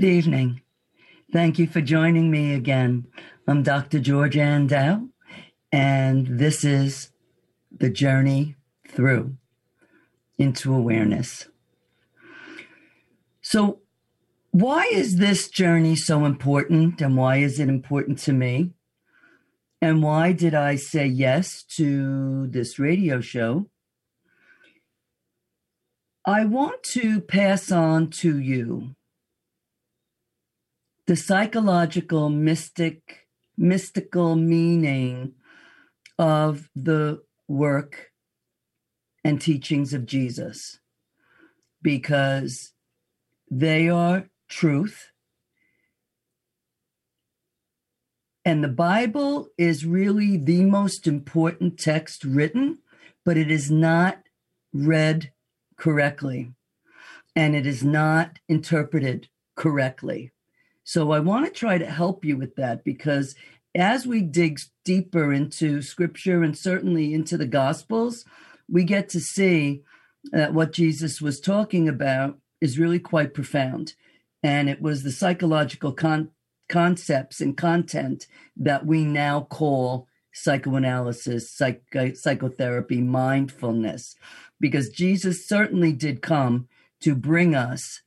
[0.00, 0.62] Good evening.
[1.30, 3.06] Thank you for joining me again.
[3.46, 3.98] I'm Dr.
[4.00, 5.08] George Dow,
[5.70, 7.10] and this is
[7.70, 8.56] the journey
[8.88, 9.36] through
[10.38, 11.48] into awareness.
[13.42, 13.80] So,
[14.52, 18.70] why is this journey so important, and why is it important to me?
[19.82, 23.68] And why did I say yes to this radio show?
[26.24, 28.96] I want to pass on to you
[31.10, 33.26] the psychological mystic
[33.58, 35.32] mystical meaning
[36.20, 38.12] of the work
[39.24, 40.78] and teachings of Jesus.
[41.82, 42.74] Because
[43.50, 45.08] they are truth.
[48.44, 52.78] And the bible is really the most important text written
[53.24, 54.22] but it is not
[54.72, 55.32] read
[55.76, 56.52] correctly.
[57.34, 60.30] And it is not interpreted correctly
[60.90, 63.36] so I want to try to help you with that because
[63.76, 68.24] as we dig deeper into scripture and certainly into the gospels,
[68.68, 69.84] we get to see
[70.32, 73.94] that what Jesus was talking about is really quite profound.
[74.42, 76.32] And it was the psychological con-
[76.68, 84.16] concepts and content that we now call psychoanalysis, psych- psychotherapy, mindfulness,
[84.58, 86.66] because Jesus certainly did come
[87.02, 88.02] to bring us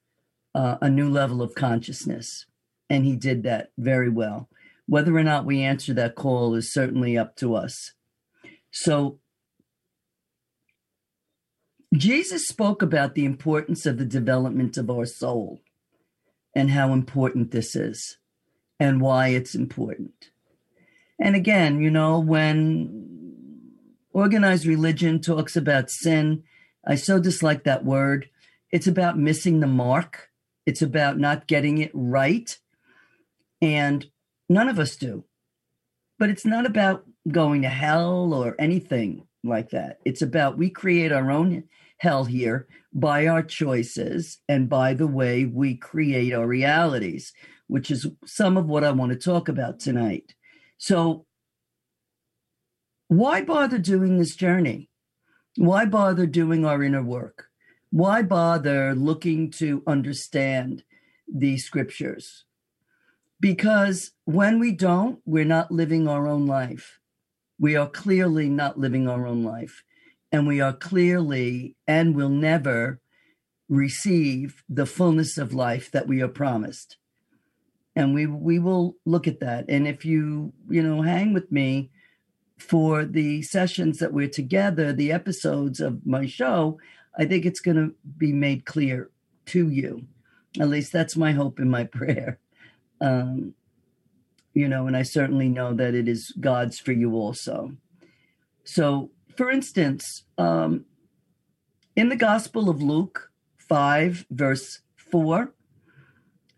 [0.54, 2.46] uh, a new level of consciousness.
[2.94, 4.50] And he did that very well.
[4.86, 7.94] Whether or not we answer that call is certainly up to us.
[8.70, 9.20] So,
[11.92, 15.62] Jesus spoke about the importance of the development of our soul
[16.56, 18.20] and how important this is
[18.80, 20.30] and why it's important.
[21.20, 23.72] And again, you know, when
[24.12, 26.44] organized religion talks about sin,
[26.86, 28.30] I so dislike that word.
[28.72, 30.30] It's about missing the mark,
[30.68, 32.56] it's about not getting it right.
[33.64, 34.06] And
[34.50, 35.24] none of us do.
[36.20, 40.00] But it's not about going to hell or anything like that.
[40.04, 41.64] It's about we create our own
[41.98, 47.32] hell here by our choices and by the way we create our realities,
[47.68, 50.36] which is some of what I want to talk about tonight.
[50.78, 51.26] So,
[53.08, 54.90] why bother doing this journey?
[55.56, 57.46] Why bother doing our inner work?
[57.92, 60.84] Why bother looking to understand
[61.34, 62.44] the scriptures?
[63.44, 67.02] Because when we don't, we're not living our own life.
[67.60, 69.84] We are clearly not living our own life.
[70.32, 73.02] And we are clearly and will never
[73.68, 76.96] receive the fullness of life that we are promised.
[77.98, 79.66] And we we will look at that.
[79.68, 81.92] And if you, you know, hang with me
[82.58, 86.80] for the sessions that we're together, the episodes of my show,
[87.20, 89.10] I think it's going to be made clear
[89.48, 90.06] to you.
[90.62, 92.40] At least that's my hope and my prayer.
[93.04, 93.54] Um,
[94.54, 97.76] you know, and I certainly know that it is God's for you also.
[98.64, 100.86] So, for instance, um,
[101.96, 105.54] in the Gospel of Luke 5, verse 4,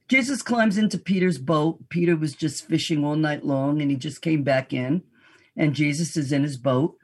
[0.08, 1.90] Jesus climbs into Peter's boat.
[1.90, 5.04] Peter was just fishing all night long and he just came back in,
[5.58, 6.96] and Jesus is in his boat.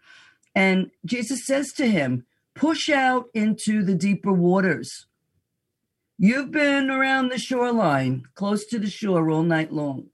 [0.53, 5.08] And Jesus says to him, Push out into the deeper waters.
[6.24, 10.12] You've been around the shoreline, close to the shore all night long.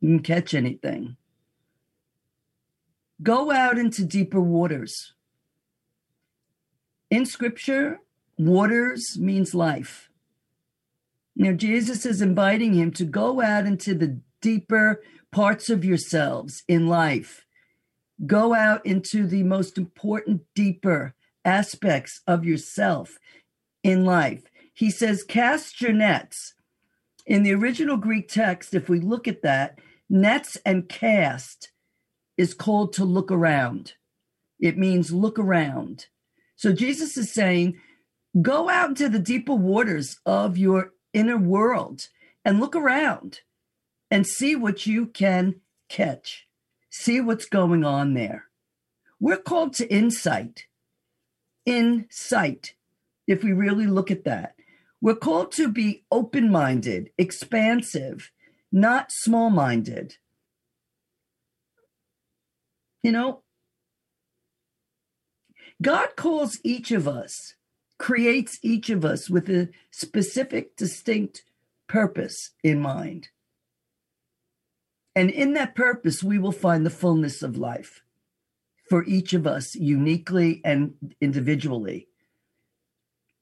[0.00, 1.16] You can catch anything.
[3.22, 5.12] Go out into deeper waters.
[7.08, 8.00] In scripture,
[8.36, 10.10] waters means life.
[11.36, 16.88] Now, Jesus is inviting him to go out into the deeper parts of yourselves in
[16.88, 17.46] life.
[18.26, 23.18] Go out into the most important, deeper aspects of yourself
[23.84, 24.42] in life.
[24.74, 26.54] He says, Cast your nets.
[27.26, 29.78] In the original Greek text, if we look at that,
[30.10, 31.70] nets and cast
[32.36, 33.94] is called to look around.
[34.60, 36.06] It means look around.
[36.56, 37.78] So Jesus is saying,
[38.40, 42.08] go out into the deeper waters of your inner world
[42.44, 43.40] and look around
[44.10, 46.46] and see what you can catch.
[46.90, 48.44] See what's going on there.
[49.20, 50.64] We're called to insight.
[51.66, 52.74] Insight,
[53.26, 54.54] if we really look at that.
[55.04, 58.32] We're called to be open minded, expansive,
[58.72, 60.16] not small minded.
[63.02, 63.42] You know,
[65.82, 67.54] God calls each of us,
[67.98, 71.42] creates each of us with a specific, distinct
[71.86, 73.28] purpose in mind.
[75.14, 78.00] And in that purpose, we will find the fullness of life
[78.88, 82.08] for each of us uniquely and individually.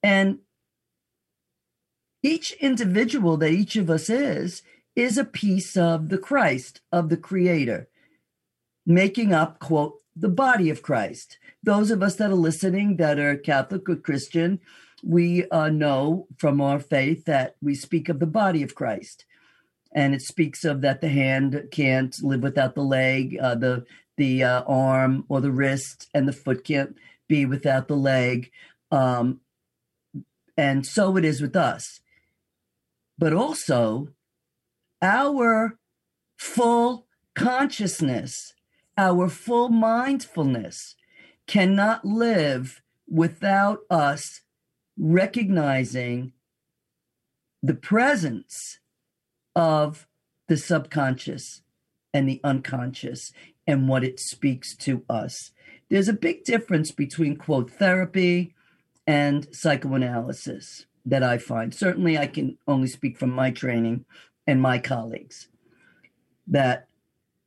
[0.03, 0.39] And
[2.23, 4.63] each individual that each of us is,
[4.95, 7.89] is a piece of the Christ, of the Creator,
[8.85, 11.37] making up, quote, the body of Christ.
[11.61, 14.59] Those of us that are listening that are Catholic or Christian,
[15.03, 19.25] we uh, know from our faith that we speak of the body of Christ.
[19.91, 23.85] And it speaks of that the hand can't live without the leg, uh, the
[24.15, 26.95] the uh, arm or the wrist, and the foot can't
[27.27, 28.51] be without the leg.
[28.91, 29.39] Um,
[30.55, 31.99] and so it is with us.
[33.17, 34.09] But also,
[35.01, 35.77] our
[36.37, 38.53] full consciousness,
[38.97, 40.95] our full mindfulness
[41.47, 44.41] cannot live without us
[44.97, 46.33] recognizing
[47.61, 48.79] the presence
[49.55, 50.07] of
[50.47, 51.61] the subconscious
[52.13, 53.31] and the unconscious
[53.65, 55.51] and what it speaks to us.
[55.89, 58.53] There's a big difference between quote therapy
[59.07, 61.73] and psychoanalysis that I find.
[61.73, 64.05] Certainly, I can only speak from my training
[64.47, 65.47] and my colleagues
[66.47, 66.87] that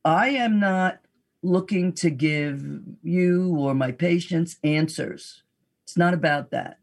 [0.03, 0.99] I am not
[1.43, 2.63] looking to give
[3.03, 5.43] you or my patients answers.
[5.83, 6.79] It's not about that.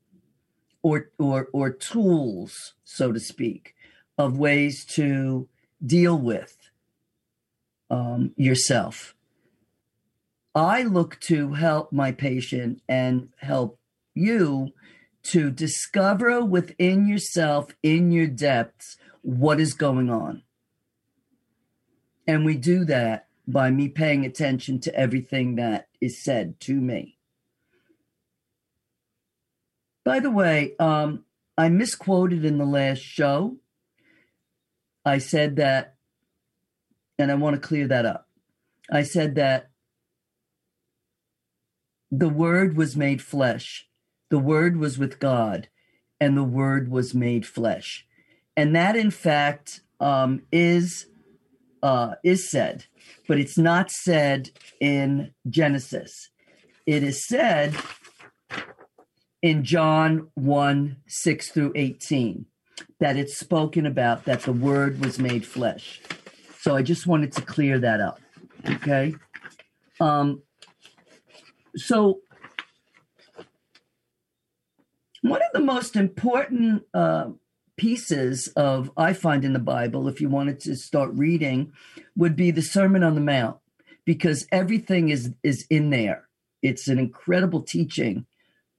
[0.82, 3.74] Or or or tools, so to speak,
[4.18, 5.48] of ways to
[5.84, 6.56] deal with
[7.90, 9.14] um, yourself.
[10.54, 13.78] I look to help my patient and help
[14.14, 14.72] you
[15.24, 20.42] to discover within yourself, in your depths, what is going on.
[22.26, 27.18] And we do that by me paying attention to everything that is said to me.
[30.04, 31.24] By the way, um,
[31.56, 33.56] I misquoted in the last show.
[35.04, 35.94] I said that,
[37.18, 38.28] and I want to clear that up.
[38.90, 39.70] I said that
[42.10, 43.88] the word was made flesh,
[44.30, 45.68] the word was with God,
[46.20, 48.06] and the word was made flesh.
[48.56, 51.06] And that, in fact, um, is
[51.82, 52.86] uh, is said,
[53.28, 54.50] but it's not said
[54.80, 56.30] in Genesis.
[56.86, 57.76] It is said
[59.42, 62.46] in John 1 6 through 18
[63.00, 66.00] that it's spoken about that the word was made flesh.
[66.58, 68.18] So I just wanted to clear that up.
[68.66, 69.14] Okay.
[70.00, 70.42] Um,
[71.76, 72.20] so
[75.24, 77.30] one of the most important uh,
[77.78, 81.72] pieces of I find in the Bible, if you wanted to start reading,
[82.14, 83.56] would be the Sermon on the Mount,
[84.04, 86.28] because everything is is in there.
[86.60, 88.26] It's an incredible teaching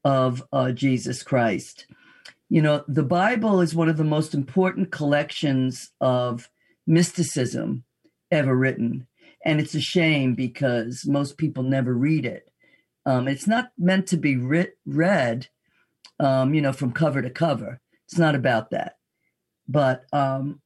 [0.03, 1.87] of uh, Jesus Christ.
[2.47, 6.51] You know, the Bible is one of the most important collections of
[6.85, 7.85] mysticism
[8.29, 9.07] ever written.
[9.43, 12.51] And it's a shame because most people never read it.
[13.03, 15.47] Um, it's not meant to be writ- read,
[16.19, 17.79] um, you know, from cover to cover.
[18.05, 18.97] It's not about that.
[19.67, 20.61] But um,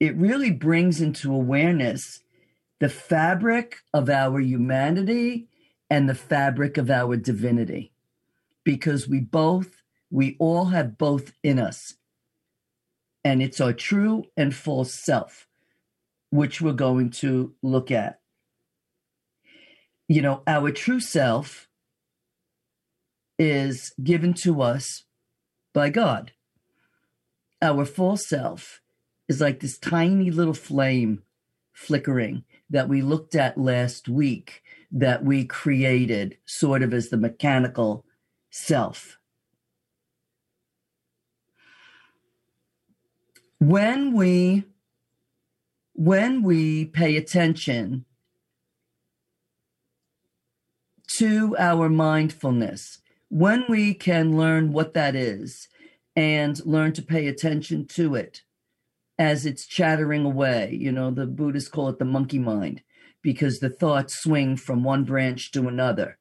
[0.00, 2.22] it really brings into awareness
[2.80, 5.48] the fabric of our humanity
[5.88, 7.92] and the fabric of our divinity
[8.64, 11.94] because we both, we all have both in us.
[13.22, 15.46] And it's our true and false self,
[16.30, 18.20] which we're going to look at.
[20.08, 21.68] You know, our true self
[23.38, 25.04] is given to us
[25.72, 26.32] by God.
[27.60, 28.80] Our full self
[29.28, 31.22] is like this tiny little flame
[31.72, 38.04] flickering that we looked at last week that we created sort of as the mechanical
[38.50, 39.18] self.
[43.58, 44.64] When we
[45.94, 48.04] when we pay attention
[51.18, 52.98] to our mindfulness,
[53.34, 55.66] when we can learn what that is
[56.14, 58.42] and learn to pay attention to it
[59.18, 60.78] as it's chattering away.
[60.80, 62.82] You know, the Buddhists call it the monkey mind
[63.22, 66.16] because the thoughts swing from one branch to another.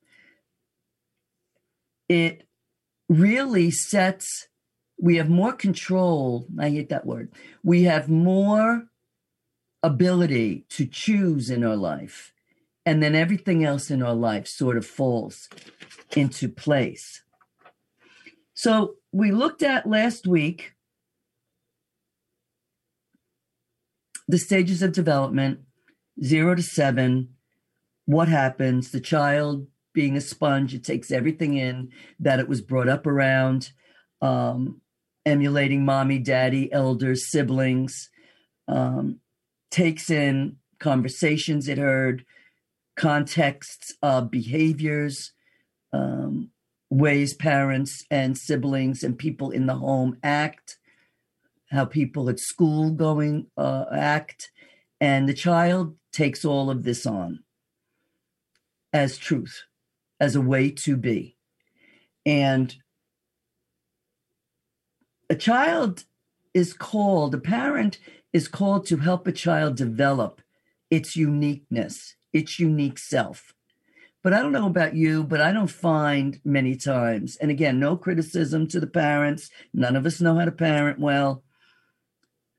[2.10, 2.48] It
[3.08, 4.48] really sets,
[5.00, 6.48] we have more control.
[6.60, 7.32] I hate that word.
[7.64, 8.86] We have more
[9.84, 12.34] ability to choose in our life.
[12.86, 15.48] And then everything else in our life sort of falls
[16.16, 17.24] into place.
[18.54, 20.74] So we looked at last week
[24.28, 25.60] the stages of development,
[26.24, 27.30] zero to seven,
[28.06, 32.90] what happens, the child being a sponge, it takes everything in that it was brought
[32.90, 33.72] up around,
[34.22, 34.82] um,
[35.26, 38.10] emulating mommy, daddy, elders, siblings,
[38.68, 39.20] um,
[39.70, 42.26] takes in conversations it heard,
[42.96, 45.32] contexts of behaviors,
[45.92, 46.50] um,
[46.90, 50.78] ways parents and siblings and people in the home act,
[51.70, 54.52] how people at school going uh, act,
[55.02, 57.40] and the child takes all of this on
[58.94, 59.64] as truth,
[60.20, 61.36] as a way to be.
[62.26, 62.76] And
[65.30, 66.06] a child
[66.54, 67.98] is called, a parent
[68.32, 70.42] is called to help a child develop
[70.92, 73.54] its uniqueness, its unique self.
[74.24, 77.98] But I don't know about you, but I don't find many times, and again, no
[77.98, 79.50] criticism to the parents.
[79.74, 81.44] None of us know how to parent well.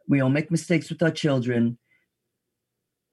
[0.07, 1.79] We all make mistakes with our children.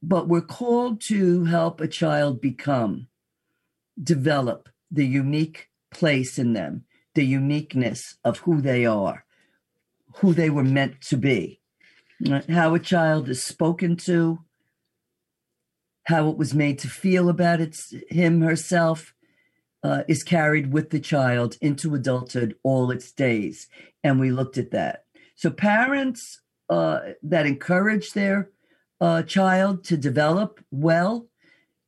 [0.03, 3.08] But we're called to help a child become,
[4.01, 6.84] develop the unique place in them,
[7.15, 9.24] the uniqueness of who they are,
[10.18, 11.62] who they were meant to be,
[12.30, 14.39] uh, how a child is spoken to,
[16.05, 19.13] how it was made to feel about its him herself
[19.84, 23.67] uh, is carried with the child into adulthood all its days
[24.03, 25.05] and we looked at that.
[25.36, 28.50] So parents uh, that encourage their
[29.00, 31.27] uh, child to develop well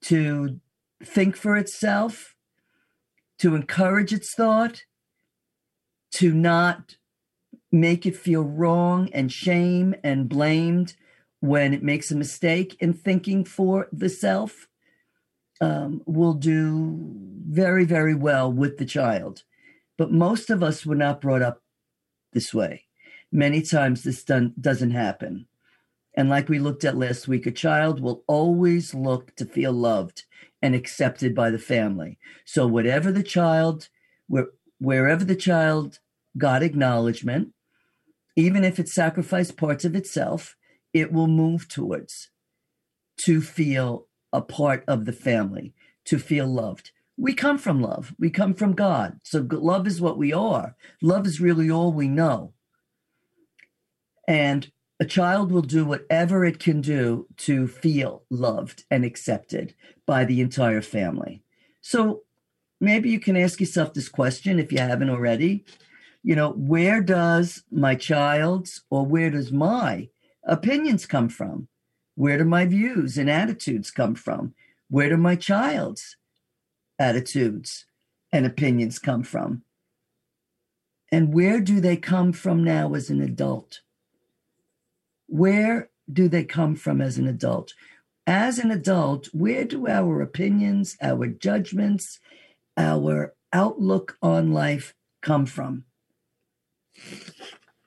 [0.05, 0.59] to
[1.03, 2.35] think for itself
[3.39, 4.83] to encourage its thought
[6.11, 6.95] to not
[7.71, 10.95] make it feel wrong and shame and blamed
[11.43, 14.69] when it makes a mistake in thinking for the self
[15.59, 16.97] um, will do
[17.49, 19.43] very, very well with the child.
[19.97, 21.61] But most of us were not brought up
[22.31, 22.85] this way.
[23.29, 25.47] Many times this done, doesn't happen.
[26.15, 30.23] And like we looked at last week, a child will always look to feel loved
[30.61, 32.17] and accepted by the family.
[32.45, 33.89] So whatever the child,
[34.27, 34.47] where,
[34.79, 35.99] wherever the child
[36.37, 37.49] got acknowledgement,
[38.37, 40.55] even if it sacrificed parts of itself,
[40.93, 42.29] it will move towards
[43.17, 45.73] to feel a part of the family,
[46.05, 46.91] to feel loved.
[47.17, 48.13] We come from love.
[48.17, 49.19] We come from God.
[49.23, 50.75] So love is what we are.
[51.01, 52.53] Love is really all we know.
[54.27, 60.25] And a child will do whatever it can do to feel loved and accepted by
[60.25, 61.43] the entire family.
[61.81, 62.21] So
[62.79, 65.65] maybe you can ask yourself this question if you haven't already.
[66.23, 70.09] You know, where does my child's or where does my
[70.45, 71.67] opinions come from?
[72.15, 74.53] Where do my views and attitudes come from?
[74.89, 76.17] Where do my child's
[76.99, 77.85] attitudes
[78.31, 79.63] and opinions come from?
[81.11, 83.81] And where do they come from now as an adult?
[85.27, 87.73] Where do they come from as an adult?
[88.25, 92.19] As an adult, where do our opinions, our judgments,
[92.77, 95.85] our outlook on life come from?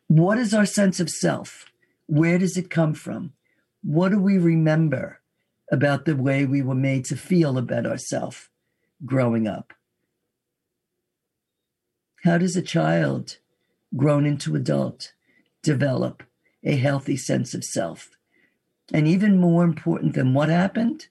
[0.08, 1.66] What is our sense of self?
[2.06, 3.32] Where does it come from?
[3.82, 5.20] What do we remember
[5.70, 8.48] about the way we were made to feel about ourselves
[9.04, 9.72] growing up?
[12.24, 13.38] How does a child
[13.96, 15.12] grown into adult
[15.62, 16.22] develop
[16.64, 18.10] a healthy sense of self?
[18.92, 21.08] And even more important than what happened,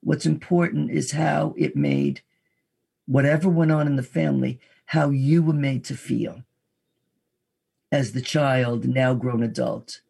[0.00, 2.22] what's important is how it made
[3.06, 6.44] whatever went on in the family, how you were made to feel
[7.92, 10.00] as the child, now grown adult,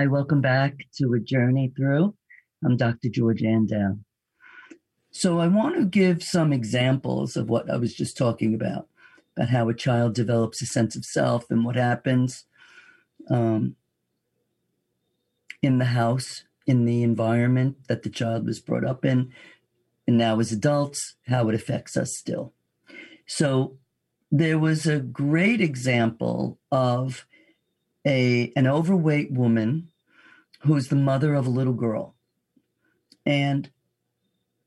[0.00, 2.14] Hi, welcome back to A Journey Through.
[2.64, 3.10] I'm Dr.
[3.10, 3.98] George Andau.
[5.10, 8.88] So, I want to give some examples of what I was just talking about,
[9.36, 12.46] about how a child develops a sense of self and what happens
[13.28, 13.76] um,
[15.60, 19.30] in the house, in the environment that the child was brought up in,
[20.06, 22.54] and now as adults, how it affects us still.
[23.26, 23.76] So,
[24.32, 27.26] there was a great example of
[28.06, 29.89] a an overweight woman
[30.60, 32.14] who's the mother of a little girl.
[33.24, 33.70] And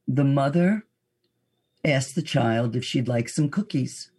[0.08, 0.86] the mother
[1.86, 4.12] asked the child if she'd like some cookies.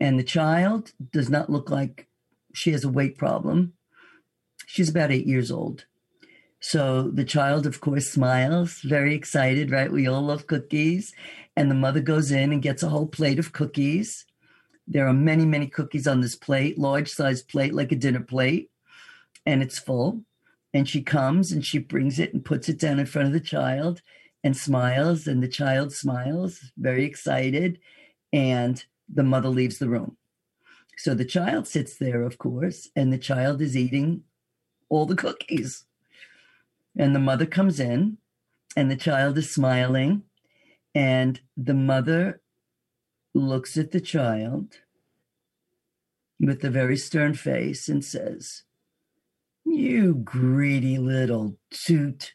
[0.00, 2.08] And the child does not look like
[2.52, 3.74] she has a weight problem.
[4.66, 5.86] She's about eight years old.
[6.60, 9.90] So the child, of course, smiles, very excited, right?
[9.90, 11.12] We all love cookies.
[11.56, 14.24] And the mother goes in and gets a whole plate of cookies.
[14.86, 18.70] There are many, many cookies on this plate, large size plate, like a dinner plate,
[19.46, 20.22] and it's full.
[20.74, 23.40] And she comes and she brings it and puts it down in front of the
[23.40, 24.02] child
[24.42, 25.26] and smiles.
[25.26, 27.78] And the child smiles, very excited.
[28.32, 28.82] And
[29.12, 30.16] the mother leaves the room.
[30.96, 34.22] So the child sits there, of course, and the child is eating
[34.88, 35.84] all the cookies.
[36.96, 38.18] And the mother comes in,
[38.76, 40.22] and the child is smiling.
[40.94, 42.40] And the mother
[43.34, 44.78] looks at the child
[46.38, 48.64] with a very stern face and says,
[49.64, 52.34] you greedy little toot.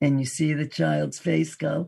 [0.00, 1.86] And you see the child's face go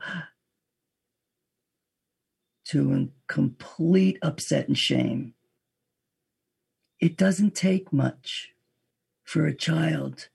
[2.69, 5.35] to complete upset and shame.
[7.01, 8.51] It doesn't take much
[9.25, 10.29] for a child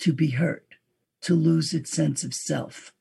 [0.00, 0.74] to be hurt,
[1.22, 2.92] to lose its sense of self.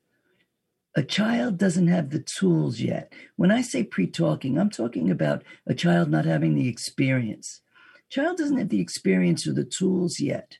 [0.95, 3.13] A child doesn't have the tools yet.
[3.35, 7.61] When I say pre talking, I'm talking about a child not having the experience
[8.09, 10.57] child doesn't have the experience or the tools yet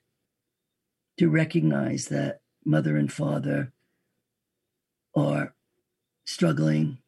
[1.18, 3.72] to recognize that mother and father
[5.16, 5.56] are
[6.26, 7.00] struggling,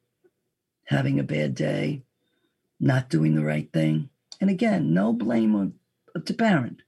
[0.85, 2.03] having a bad day,
[2.79, 4.09] not doing the right thing.
[4.41, 5.55] And again, no blame
[6.15, 6.81] of the parent.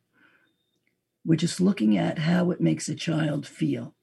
[1.25, 3.93] We're just looking at how it makes a child feel.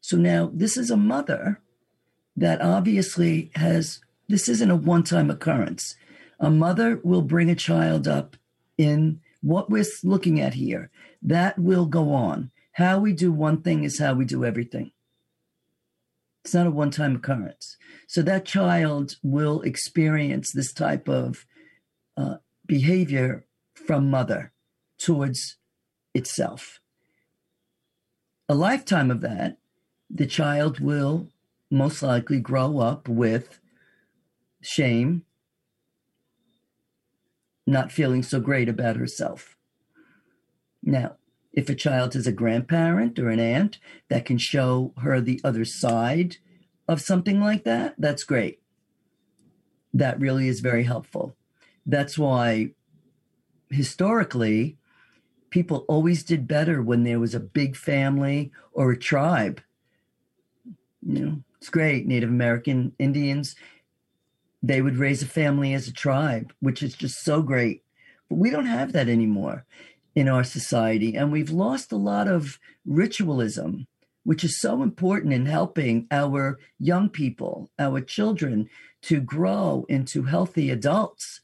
[0.00, 1.60] So now this is a mother
[2.36, 5.96] that obviously has, this isn't a one time occurrence
[6.38, 8.36] a mother will bring a child up
[8.76, 10.90] in what we're looking at here.
[11.22, 12.50] That will go on.
[12.72, 14.92] How we do one thing is how we do everything.
[16.44, 17.76] It's not a one time occurrence.
[18.06, 21.44] So that child will experience this type of
[22.16, 24.52] uh, behavior from mother
[24.98, 25.56] towards
[26.14, 26.80] itself.
[28.48, 29.58] A lifetime of that,
[30.08, 31.28] the child will
[31.70, 33.60] most likely grow up with
[34.62, 35.24] shame,
[37.68, 39.56] not feeling so great about herself.
[40.82, 41.16] Now,
[41.52, 43.78] if a child has a grandparent or an aunt
[44.08, 46.38] that can show her the other side
[46.88, 48.60] of something like that, that's great.
[49.92, 51.36] That really is very helpful.
[51.84, 52.70] That's why
[53.68, 54.78] historically,
[55.50, 59.60] people always did better when there was a big family or a tribe.
[61.02, 62.06] You know, it's great.
[62.06, 63.56] Native American Indians
[64.62, 67.82] they would raise a family as a tribe, which is just so great.
[68.28, 69.64] But we don't have that anymore
[70.14, 71.14] in our society.
[71.14, 73.86] And we've lost a lot of ritualism,
[74.24, 78.68] which is so important in helping our young people, our children,
[79.02, 81.40] to grow into healthy adults.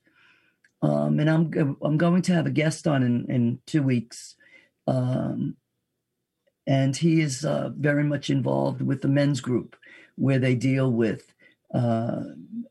[0.83, 4.35] Um, and I'm I'm going to have a guest on in, in two weeks,
[4.87, 5.57] um,
[6.67, 9.77] and he is uh, very much involved with the men's group,
[10.17, 11.34] where they deal with
[11.75, 12.23] uh,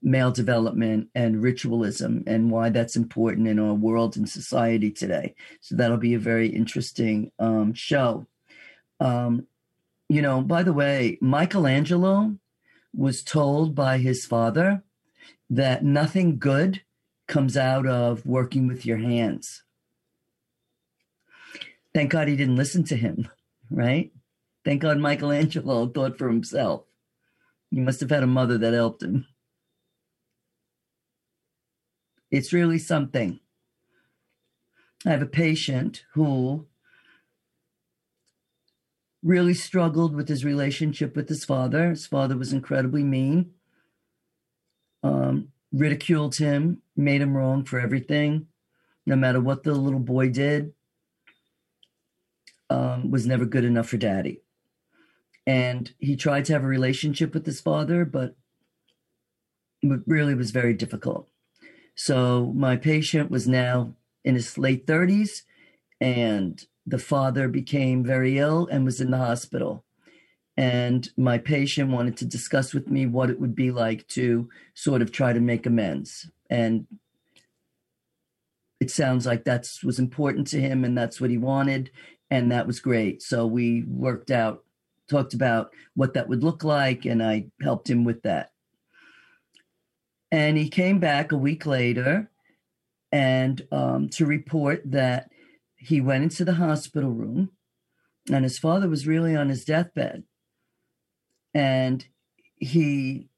[0.02, 5.36] male development and ritualism and why that's important in our world and society today.
[5.62, 8.26] So that'll be a very interesting um, show.
[9.00, 9.48] Um,
[10.08, 12.38] you know, by the way, Michelangelo
[12.96, 14.84] was told by his father
[15.50, 16.82] that nothing good
[17.28, 19.63] comes out of working with your hands.
[21.94, 23.28] Thank God he didn't listen to him,
[23.70, 24.12] right?
[24.63, 26.86] Thank God Michelangelo thought for himself.
[27.74, 29.26] He must have had a mother that helped him.
[32.30, 33.40] It's really something.
[35.08, 36.68] I have a patient who
[39.24, 41.90] really struggled with his relationship with his father.
[41.90, 43.54] His father was incredibly mean,
[45.02, 48.48] um, ridiculed him, made him wrong for everything,
[49.08, 50.74] no matter what the little boy did.
[52.70, 54.42] Um, was never good enough for daddy.
[55.45, 58.36] And he tried to have a relationship with his father, but
[59.82, 61.27] it really was very difficult.
[61.95, 65.41] So my patient was now in his late 30s
[65.99, 69.84] and the father became very ill and was in the hospital.
[70.56, 75.01] And my patient wanted to discuss with me what it would be like to sort
[75.01, 76.29] of try to make amends.
[76.49, 76.88] And
[78.79, 81.89] it sounds like that was important to him and that's what he wanted.
[82.29, 83.21] And that was great.
[83.21, 84.63] So we worked out,
[85.13, 88.52] talked about what that would look like, and I helped him with that.
[90.32, 92.32] And he came back a week later
[93.12, 95.30] and um, to report that
[95.78, 97.52] he went into the hospital room
[98.32, 100.23] and his father was really on his deathbed.
[101.54, 102.04] And
[102.56, 103.30] he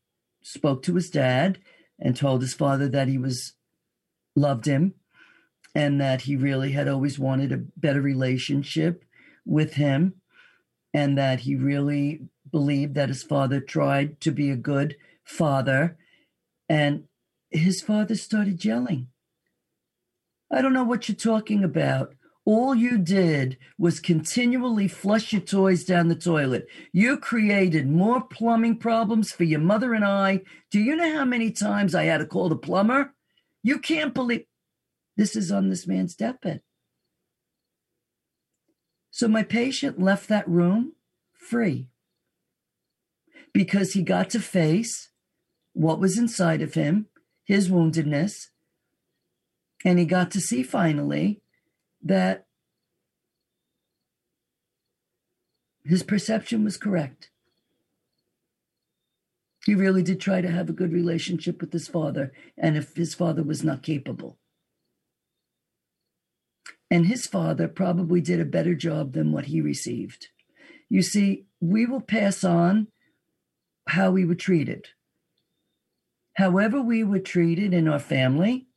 [0.41, 1.59] spoke to his dad
[1.99, 3.55] and told his father that he was
[4.33, 4.93] loved him
[5.73, 9.03] and that he really had always wanted a better relationship
[9.45, 10.13] with him
[10.95, 15.97] and that he really believed that his father tried to be a good father
[16.69, 17.03] and
[17.49, 19.07] his father started yelling
[20.51, 22.13] i don't know what you're talking about
[22.45, 26.67] all you did was continually flush your toys down the toilet.
[26.93, 30.41] You created more plumbing problems for your mother and I.
[30.69, 33.15] Do you know how many times I had to call the plumber?
[33.63, 34.45] You can't believe
[35.17, 36.61] this is on this man's deathbed.
[39.15, 40.91] So my patient left that room
[41.31, 41.87] free
[43.53, 45.09] because he got to face
[45.71, 47.05] what was inside of him,
[47.45, 48.47] his woundedness,
[49.85, 51.39] and he got to see finally
[52.03, 52.45] that
[55.85, 57.29] his perception was correct.
[59.65, 63.13] He really did try to have a good relationship with his father, and if his
[63.13, 64.37] father was not capable.
[66.91, 70.27] And his father probably did a better job than what he received.
[70.89, 72.87] You see, we will pass on
[73.87, 74.87] how we were treated.
[76.35, 78.67] However, we were treated in our family,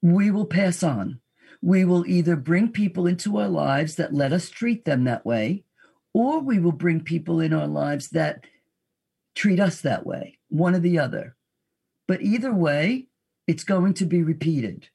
[0.00, 1.20] we will pass on
[1.60, 5.64] we will either bring people into our lives that let us treat them that way,
[6.14, 8.44] or we will bring people in our lives that
[9.34, 11.36] treat us that way, one or the other.
[12.06, 13.08] But either way,
[13.46, 14.88] it's going to be repeated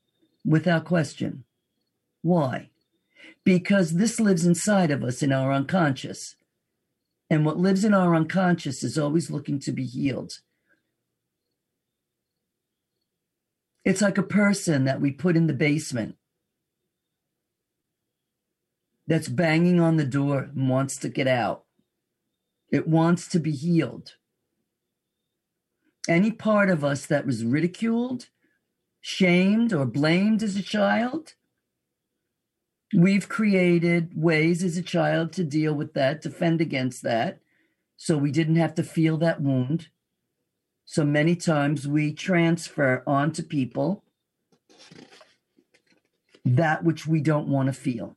[0.45, 1.43] without question.
[2.21, 2.69] Why?
[3.43, 6.36] Because this lives inside of us in our unconscious.
[7.29, 10.39] And what lives in our unconscious is always looking to be healed.
[13.84, 16.15] It's like a person that we put in the basement
[19.08, 21.65] that's banging on the door and wants to get out.
[22.71, 24.13] It wants to be healed.
[26.08, 28.29] Any part of us that was ridiculed,
[29.04, 31.34] shamed, or blamed as a child,
[32.96, 37.39] we've created ways as a child to deal with that, defend against that,
[37.98, 39.89] so we didn't have to feel that wound.
[40.86, 44.06] So many times we transfer onto people
[46.46, 48.16] that which we don't want to feel.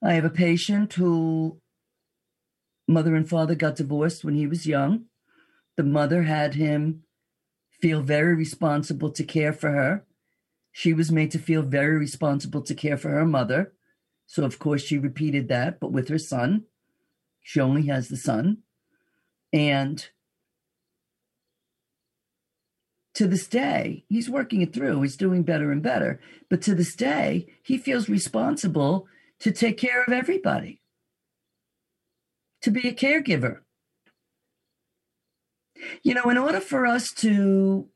[0.00, 1.60] I have a patient who
[2.86, 5.06] mother and father got divorced when he was young.
[5.76, 7.02] The mother had him
[7.80, 10.04] feel very responsible to care for her.
[10.72, 13.72] She was made to feel very responsible to care for her mother.
[14.26, 16.64] So, of course, she repeated that, but with her son.
[17.42, 18.58] She only has the son.
[19.52, 20.08] And
[23.14, 25.00] to this day, he's working it through.
[25.02, 26.20] He's doing better and better.
[26.50, 29.06] But to this day, he feels responsible
[29.40, 30.82] to take care of everybody,
[32.62, 33.60] to be a caregiver.
[36.02, 37.88] You know, in order for us to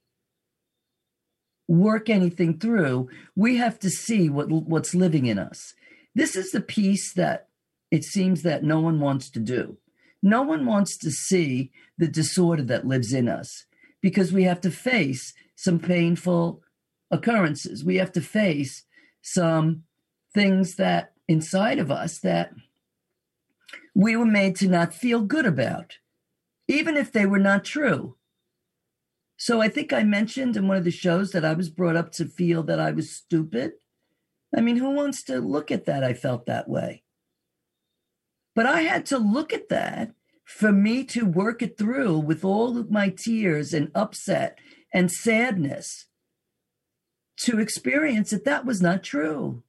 [1.69, 5.75] work anything through, we have to see what what's living in us.
[6.15, 7.49] This is the piece that
[7.91, 9.79] it seems that no one wants to do.
[10.23, 13.67] No one wants to see the disorder that lives in us
[14.03, 16.63] because we have to face some painful
[17.11, 17.85] occurrences.
[17.85, 18.85] We have to face
[19.23, 19.85] some
[20.35, 22.53] things that inside of us that
[23.95, 25.95] we were made to not feel good about,
[26.71, 28.17] even if they were not true.
[29.37, 32.13] So I think I mentioned in one of the shows that I was brought up
[32.13, 33.73] to feel that I was stupid.
[34.57, 36.05] I mean, who wants to look at that?
[36.05, 37.03] I felt that way.
[38.55, 40.13] But I had to look at that
[40.45, 44.59] for me to work it through with all of my tears and upset
[44.95, 46.07] and sadness
[47.39, 49.65] to experience that that was not true.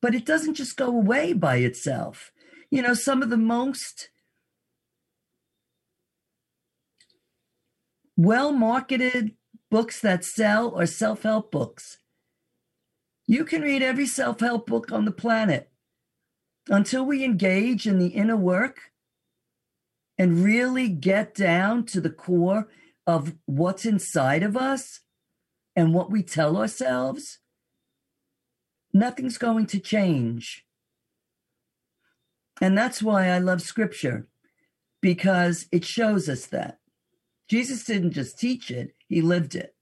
[0.00, 2.32] But it doesn't just go away by itself.
[2.70, 4.08] You know, some of the most
[8.24, 9.34] well marketed
[9.70, 11.98] books that sell are self help books.
[13.26, 15.70] You can read every self help book on the planet.
[16.68, 18.92] Until we engage in the inner work
[20.18, 22.68] and really get down to the core
[23.06, 25.00] of what's inside of us
[25.74, 27.38] and what we tell ourselves,
[28.92, 30.66] nothing's going to change.
[32.60, 34.28] And that's why I love scripture,
[35.00, 36.79] because it shows us that.
[37.50, 39.74] Jesus didn't just teach it, he lived it.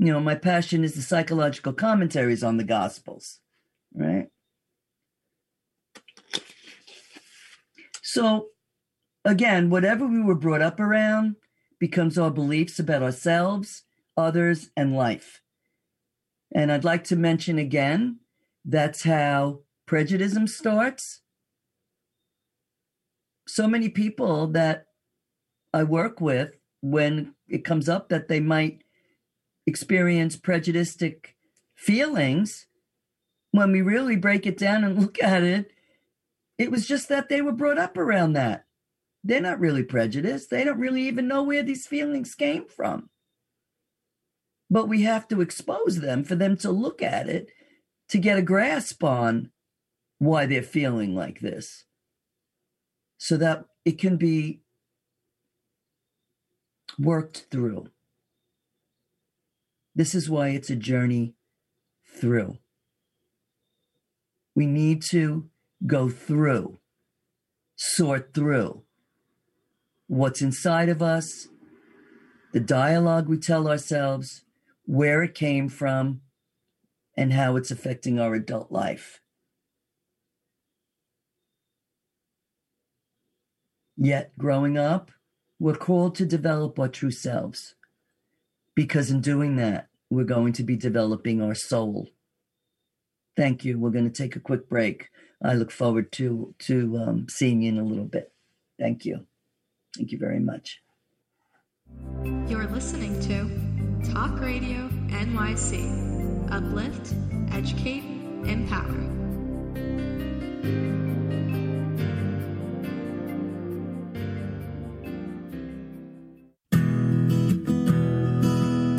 [0.00, 3.38] You know, my passion is the psychological commentaries on the Gospels,
[3.94, 4.26] right?
[8.02, 8.48] So,
[9.24, 11.36] again, whatever we were brought up around
[11.78, 13.84] becomes our beliefs about ourselves,
[14.16, 15.42] others, and life.
[16.52, 18.18] And I'd like to mention again
[18.64, 21.20] that's how prejudice starts.
[23.46, 24.87] So many people that
[25.72, 28.82] I work with, when it comes up that they might
[29.66, 31.02] experience prejudiced
[31.74, 32.66] feelings,
[33.50, 35.72] when we really break it down and look at it,
[36.58, 38.64] it was just that they were brought up around that.
[39.24, 40.50] They're not really prejudiced.
[40.50, 43.10] They don't really even know where these feelings came from.
[44.70, 47.50] But we have to expose them for them to look at it
[48.10, 49.50] to get a grasp on
[50.18, 51.84] why they're feeling like this
[53.18, 54.60] so that it can be
[56.98, 57.88] worked through.
[59.94, 61.34] This is why it's a journey
[62.06, 62.58] through.
[64.54, 65.48] We need to
[65.86, 66.80] go through,
[67.76, 68.82] sort through
[70.08, 71.48] what's inside of us,
[72.52, 74.42] the dialogue we tell ourselves,
[74.84, 76.22] where it came from,
[77.16, 79.20] and how it's affecting our adult life.
[83.96, 85.10] Yet, growing up,
[85.58, 87.74] we're called to develop our true selves
[88.74, 92.08] because in doing that, we're going to be developing our soul.
[93.36, 93.78] Thank you.
[93.78, 95.08] We're going to take a quick break.
[95.42, 98.32] I look forward to to um, seeing you in a little bit.
[98.78, 99.26] Thank you.
[99.96, 100.80] Thank you very much.
[102.48, 106.50] You're listening to Talk Radio NYC.
[106.50, 107.14] Uplift,
[107.52, 108.04] educate,
[108.44, 109.18] empower.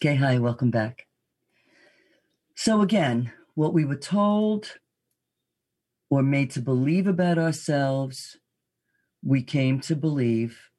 [0.00, 1.08] Okay, hi, welcome back.
[2.54, 4.78] So, again, what we were told
[6.08, 8.36] or made to believe about ourselves,
[9.24, 10.70] we came to believe,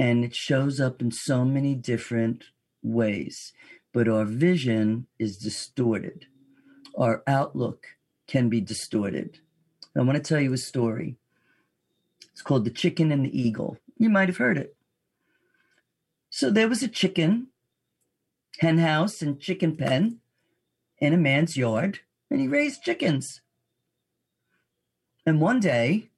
[0.00, 2.46] and it shows up in so many different
[2.82, 3.52] ways.
[3.92, 6.26] But our vision is distorted,
[6.98, 7.86] our outlook
[8.26, 9.38] can be distorted.
[9.96, 11.18] I want to tell you a story.
[12.32, 13.78] It's called The Chicken and the Eagle.
[13.96, 14.74] You might have heard it.
[16.30, 17.46] So there was a chicken,
[18.58, 20.20] hen house, and chicken pen
[20.98, 23.40] in a man's yard, and he raised chickens.
[25.26, 26.10] And one day,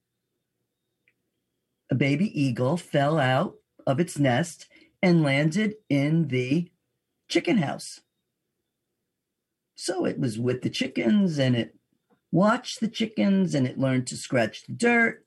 [1.91, 4.67] a baby eagle fell out of its nest
[5.03, 6.71] and landed in the
[7.29, 8.01] chicken house.
[9.77, 11.77] So it was with the chickens and it
[12.33, 15.25] watched the chickens and it learned to scratch the dirt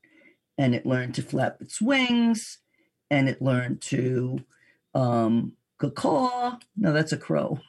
[0.58, 2.58] and it learned to flap its wings
[3.10, 4.44] and it learned to
[4.94, 5.54] um,
[5.88, 6.58] caw.
[6.76, 7.60] No, that's a crow.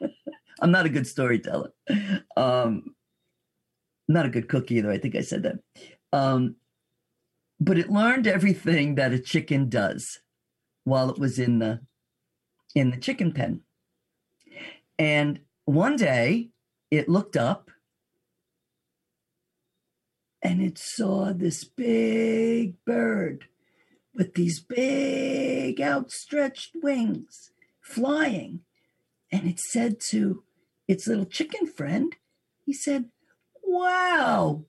[0.60, 1.70] I'm not a good storyteller.
[2.36, 2.94] Um,
[4.08, 4.90] not a good cook either.
[4.90, 5.58] I think I said that.
[6.12, 6.56] Um,
[7.60, 10.20] but it learned everything that a chicken does
[10.84, 11.80] while it was in the
[12.74, 13.60] in the chicken pen.
[14.98, 16.50] And one day
[16.90, 17.70] it looked up
[20.42, 23.46] and it saw this big bird
[24.14, 27.50] with these big outstretched wings
[27.80, 28.60] flying.
[29.32, 30.44] And it said to
[30.86, 32.14] its little chicken friend,
[32.64, 33.06] he said,
[33.62, 34.64] Wow,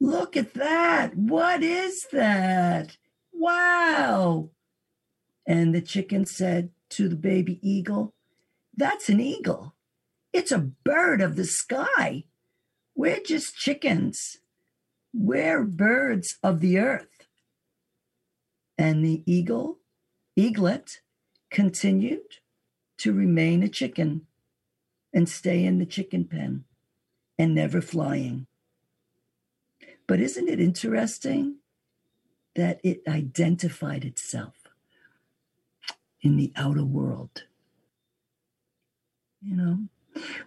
[0.00, 1.16] look at that.
[1.16, 2.96] What is that?
[3.32, 4.50] Wow.
[5.46, 8.14] And the chicken said to the baby eagle,
[8.76, 9.74] That's an eagle.
[10.32, 12.24] It's a bird of the sky.
[12.94, 14.38] We're just chickens.
[15.12, 17.19] We're birds of the earth.
[18.80, 19.80] And the eagle,
[20.36, 21.02] eaglet,
[21.50, 22.38] continued
[22.96, 24.22] to remain a chicken
[25.12, 26.64] and stay in the chicken pen
[27.38, 28.46] and never flying.
[30.06, 31.56] But isn't it interesting
[32.54, 34.54] that it identified itself
[36.22, 37.44] in the outer world?
[39.42, 39.78] You know,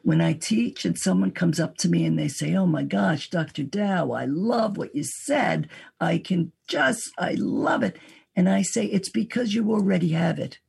[0.02, 3.30] when I teach and someone comes up to me and they say, Oh my gosh,
[3.30, 3.62] Dr.
[3.62, 5.69] Dow, I love what you said.
[6.00, 7.98] I can just, I love it.
[8.36, 10.60] And I say, It's because you already have it.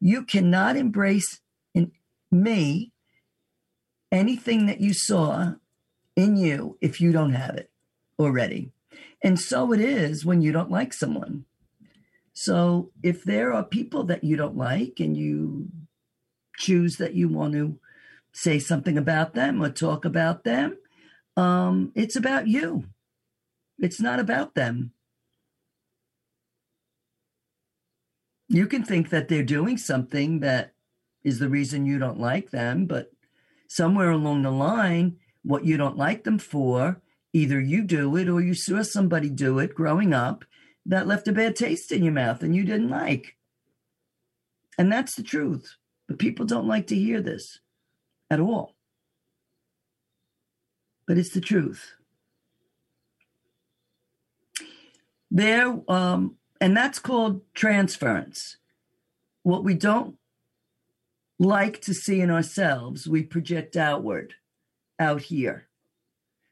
[0.00, 1.40] You cannot embrace
[1.74, 1.92] in
[2.30, 2.92] me
[4.10, 5.54] anything that you saw
[6.16, 7.70] in you if you don't have it
[8.18, 8.70] already.
[9.22, 11.46] And so it is when you don't like someone.
[12.32, 15.68] So if there are people that you don't like and you
[16.56, 17.78] choose that you want to
[18.34, 20.76] say something about them or talk about them.
[21.36, 22.84] Um, it's about you.
[23.78, 24.92] It's not about them.
[28.48, 30.74] You can think that they're doing something that
[31.22, 33.10] is the reason you don't like them, but
[33.68, 37.00] somewhere along the line, what you don't like them for,
[37.32, 40.44] either you do it or you saw somebody do it growing up
[40.86, 43.36] that left a bad taste in your mouth and you didn't like.
[44.78, 45.76] And that's the truth.
[46.06, 47.60] But people don't like to hear this
[48.30, 48.76] at all.
[51.06, 51.94] But it's the truth.
[55.30, 58.56] There, um, and that's called transference.
[59.42, 60.16] What we don't
[61.38, 64.32] like to see in ourselves, we project outward,
[64.98, 65.68] out here.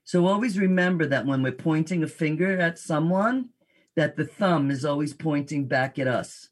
[0.05, 3.49] So always remember that when we're pointing a finger at someone,
[3.97, 6.51] that the thumb is always pointing back at us.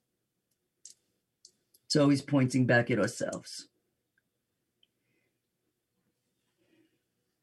[1.85, 3.69] It's always pointing back at ourselves.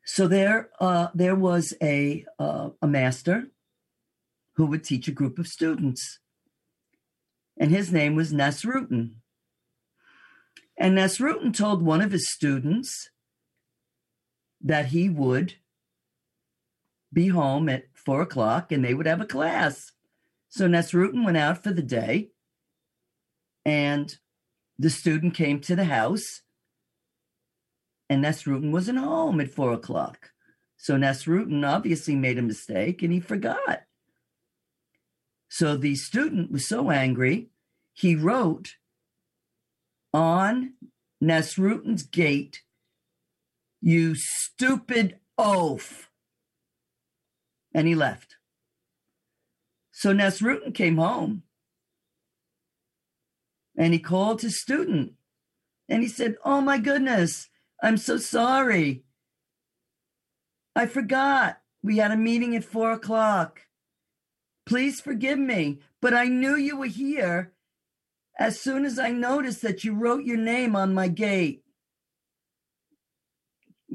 [0.04, 3.52] So there, uh, there was a uh, a master
[4.58, 6.20] who would teach a group of students,
[7.60, 9.12] and his name was Nasrudin.
[10.78, 13.10] And Nasrudin told one of his students
[14.62, 15.56] that he would
[17.14, 19.92] be home at four o'clock, and they would have a class.
[20.50, 22.30] So Nasrudin went out for the day,
[23.66, 24.16] and
[24.80, 26.42] the student came to the house
[28.10, 30.32] and Nasrudin wasn't home at four o'clock.
[30.78, 33.84] So Nasrudin obviously made a mistake and he forgot.
[35.50, 37.50] So the student was so angry,
[37.94, 38.76] he wrote
[40.14, 40.74] on
[41.24, 42.64] Nasrudin's gate,
[43.82, 46.10] You stupid oaf.
[47.74, 48.36] And he left.
[49.92, 51.44] So Nasrudin came home
[53.78, 55.14] and he called his student
[55.88, 57.50] and he said, Oh my goodness,
[57.82, 59.04] I'm so sorry.
[60.76, 61.62] I forgot.
[61.84, 63.62] We had a meeting at four o'clock.
[64.68, 67.54] Please forgive me, but I knew you were here
[68.38, 71.64] as soon as I noticed that you wrote your name on my gate.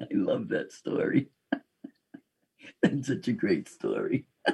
[0.00, 1.28] I love that story.
[2.82, 4.26] That's such a great story.
[4.48, 4.52] Uh,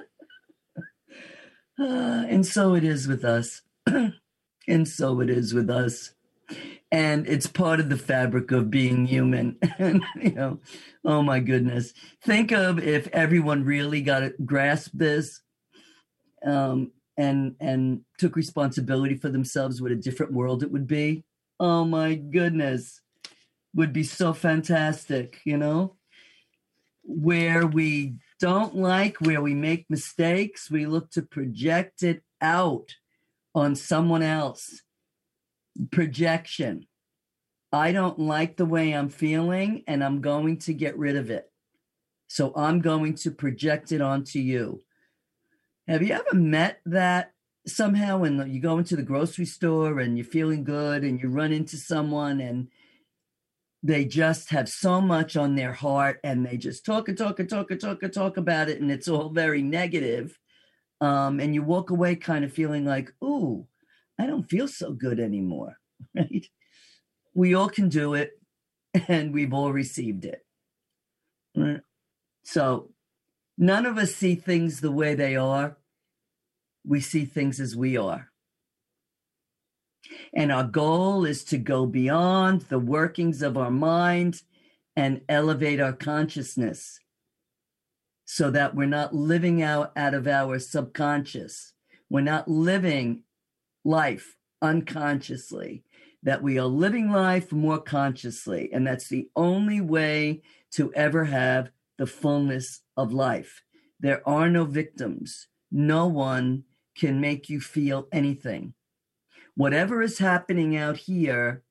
[1.79, 3.63] and so it is with us.
[4.69, 6.13] and so it is with us.
[6.93, 9.57] And it's part of the fabric of being human.
[9.79, 10.61] and, you know,
[11.05, 11.95] oh my goodness.
[12.23, 15.41] Think of if everyone really got to grasp this
[16.45, 21.25] um, and and took responsibility for themselves, what a different world it would be.
[21.59, 23.01] Oh my goodness.
[23.75, 25.97] Would be so fantastic, you know?
[27.05, 32.97] Where we don't like, where we make mistakes, we look to project it out
[33.55, 34.83] on someone else.
[35.91, 36.87] Projection.
[37.73, 41.51] I don't like the way I'm feeling and I'm going to get rid of it.
[42.29, 44.81] So I'm going to project it onto you.
[45.89, 47.33] Have you ever met that
[47.67, 51.53] somehow when you go into the grocery store and you're feeling good and you run
[51.53, 52.69] into someone and
[53.83, 57.49] they just have so much on their heart and they just talk and talk and
[57.49, 60.39] talk and talk and talk about it and it's all very negative.
[61.01, 63.67] Um, and you walk away kind of feeling like, ooh,
[64.19, 65.77] I don't feel so good anymore.
[66.17, 66.47] Right?
[67.33, 68.33] We all can do it
[69.09, 70.45] and we've all received it.
[71.57, 71.81] Right?
[72.43, 72.91] So
[73.57, 75.79] none of us see things the way they are.
[76.85, 78.33] We see things as we are.
[80.35, 84.43] And our goal is to go beyond the workings of our mind
[84.97, 86.99] and elevate our consciousness
[88.25, 91.75] so that we're not living out, out of our subconscious.
[92.11, 93.23] We're not living
[93.85, 95.85] life unconsciously,
[96.23, 98.71] that we are living life more consciously.
[98.73, 103.63] And that's the only way to ever have the fullness of life.
[103.99, 105.49] There are no victims.
[105.71, 106.65] No one
[106.97, 108.75] can make you feel anything
[109.55, 111.63] whatever is happening out here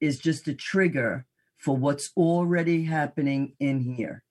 [0.00, 1.26] is just a trigger
[1.58, 4.22] for what's already happening in here.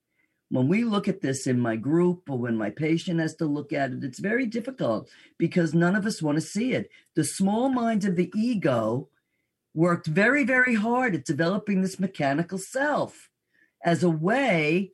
[0.48, 3.72] When we look at this in my group or when my patient has to look
[3.72, 6.88] at it, it's very difficult because none of us want to see it.
[7.16, 9.08] The small mind of the ego
[9.74, 13.28] worked very, very hard at developing this mechanical self
[13.84, 14.92] as a way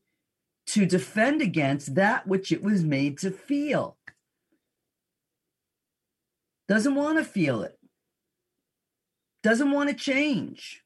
[0.69, 3.99] to defend against that which it was made to feel.
[6.67, 7.79] Doesn't want to feel it
[9.43, 10.83] doesn't want to change.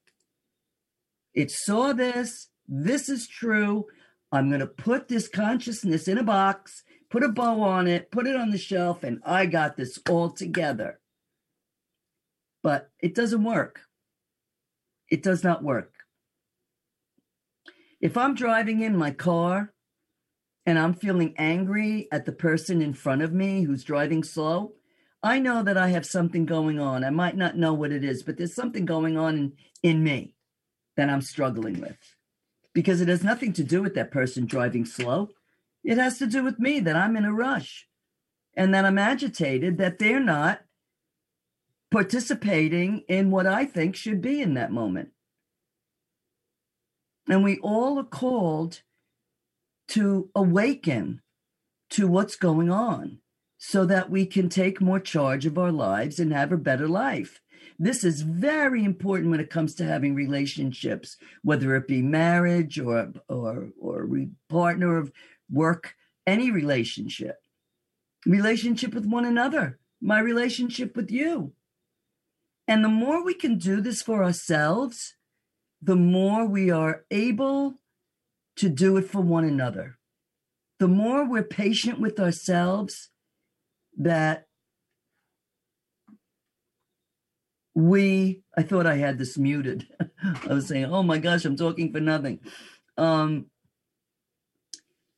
[1.35, 2.49] It saw this.
[2.67, 3.87] This is true.
[4.33, 8.27] I'm going to put this consciousness in a box, put a bow on it, put
[8.27, 11.01] it on the shelf, and I got this all together.
[12.63, 13.83] But it doesn't work.
[15.11, 15.93] It does not work.
[18.01, 19.73] If I'm driving in my car
[20.67, 24.73] and I'm feeling angry at the person in front of me who's driving slow,
[25.23, 27.05] I know that I have something going on.
[27.05, 29.53] I might not know what it is, but there's something going on in,
[29.83, 30.35] in me
[30.97, 32.16] that I'm struggling with
[32.77, 35.31] because it has nothing to do with that person driving slow.
[35.83, 37.89] It has to do with me that I'm in a rush
[38.55, 40.61] and that I'm agitated that they're not
[41.91, 45.09] participating in what I think should be in that moment.
[47.31, 48.83] And we all are called
[49.89, 51.23] to awaken
[51.93, 53.21] to what's going on
[53.57, 57.41] so that we can take more charge of our lives and have a better life.
[57.79, 63.13] This is very important when it comes to having relationships, whether it be marriage or
[63.29, 64.09] or or
[64.49, 65.13] partner of
[65.51, 65.95] work,
[66.27, 67.37] any relationship.
[68.25, 71.53] Relationship with one another, my relationship with you.
[72.67, 75.15] And the more we can do this for ourselves,
[75.81, 77.79] the more we are able
[78.57, 79.99] to do it for one another.
[80.79, 83.11] The more we're patient with ourselves,
[83.97, 84.46] that
[87.77, 89.87] we i thought i had this muted
[90.49, 92.41] i was saying oh my gosh i'm talking for nothing
[92.97, 93.47] um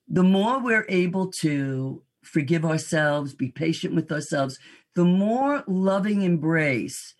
[0.09, 4.59] the more we're able to forgive ourselves be patient with ourselves
[4.97, 7.15] the more loving embrace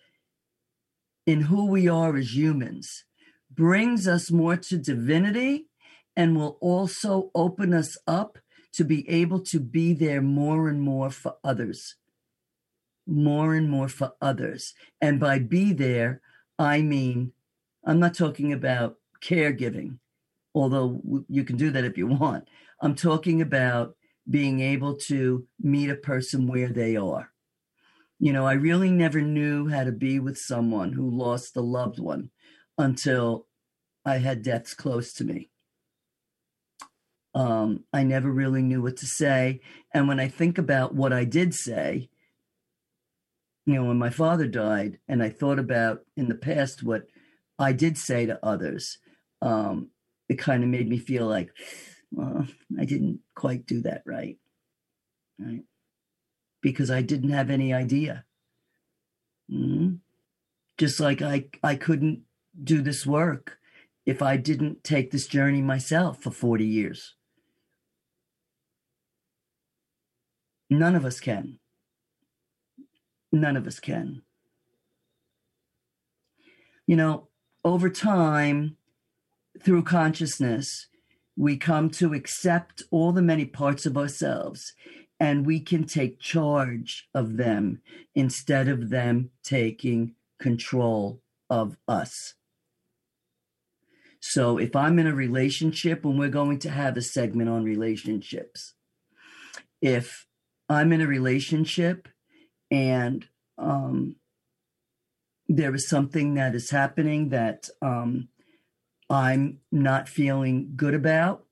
[1.25, 3.05] in who we are as humans
[3.49, 5.67] brings us more to divinity
[6.17, 8.37] and will also open us up
[8.73, 11.95] to be able to be there more and more for others.
[13.09, 14.75] More and more for others.
[15.01, 16.21] And by be there,
[16.59, 17.33] I mean,
[17.83, 19.97] I'm not talking about caregiving,
[20.53, 22.47] although you can do that if you want.
[22.81, 23.95] I'm talking about
[24.29, 27.31] being able to meet a person where they are.
[28.19, 31.99] You know, I really never knew how to be with someone who lost a loved
[31.99, 32.29] one
[32.77, 33.47] until
[34.05, 35.49] I had deaths close to me.
[37.33, 39.61] Um, I never really knew what to say.
[39.93, 42.09] And when I think about what I did say,
[43.69, 47.03] you know, when my father died, and I thought about in the past what
[47.59, 48.97] I did say to others,
[49.43, 49.91] um,
[50.27, 51.51] it kind of made me feel like,
[52.11, 52.47] well,
[52.79, 54.37] I didn't quite do that right.
[55.37, 55.61] Right.
[56.63, 58.25] Because I didn't have any idea.
[59.53, 59.97] Mm-hmm.
[60.79, 62.23] Just like I, I couldn't
[62.63, 63.59] do this work
[64.03, 67.13] if I didn't take this journey myself for 40 years.
[70.71, 71.59] None of us can.
[73.31, 74.21] None of us can.
[76.87, 77.27] You know,
[77.63, 78.77] over time,
[79.61, 80.87] through consciousness,
[81.37, 84.73] we come to accept all the many parts of ourselves
[85.19, 87.81] and we can take charge of them
[88.15, 92.35] instead of them taking control of us.
[94.21, 98.73] So if I'm in a relationship, and we're going to have a segment on relationships,
[99.81, 100.27] if
[100.67, 102.07] I'm in a relationship
[102.71, 104.15] and um,
[105.47, 108.29] there is something that is happening that um,
[109.09, 111.45] I'm not feeling good about,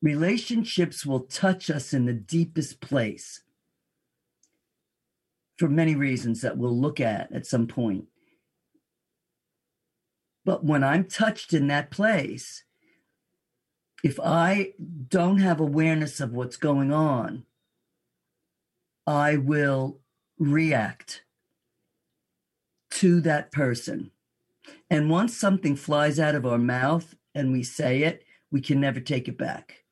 [0.00, 3.42] relationships will touch us in the deepest place
[5.58, 8.04] for many reasons that we'll look at at some point.
[10.44, 12.62] But when I'm touched in that place,
[14.04, 14.74] if I
[15.08, 17.44] don't have awareness of what's going on,
[19.06, 20.00] I will
[20.38, 21.22] react
[22.90, 24.10] to that person.
[24.90, 29.00] And once something flies out of our mouth and we say it, we can never
[29.00, 29.84] take it back.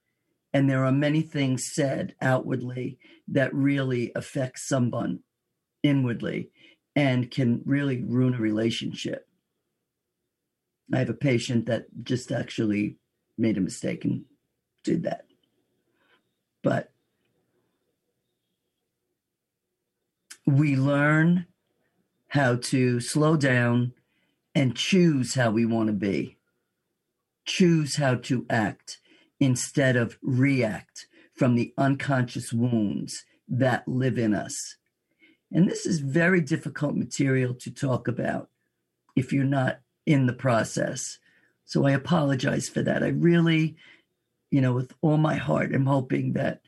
[0.52, 2.98] And there are many things said outwardly
[3.28, 5.20] that really affect someone
[5.82, 6.50] inwardly
[6.96, 9.26] and can really ruin a relationship.
[10.92, 12.98] I have a patient that just actually
[13.36, 14.24] made a mistake and
[14.84, 15.26] did that.
[16.62, 16.93] But
[20.46, 21.46] we learn
[22.28, 23.92] how to slow down
[24.54, 26.36] and choose how we want to be,
[27.44, 28.98] choose how to act
[29.40, 34.76] instead of react from the unconscious wounds that live in us.
[35.52, 38.48] And this is very difficult material to talk about
[39.16, 41.18] if you're not in the process.
[41.64, 43.02] So I apologize for that.
[43.02, 43.76] I really,
[44.50, 46.60] you know, with all my heart, am hoping that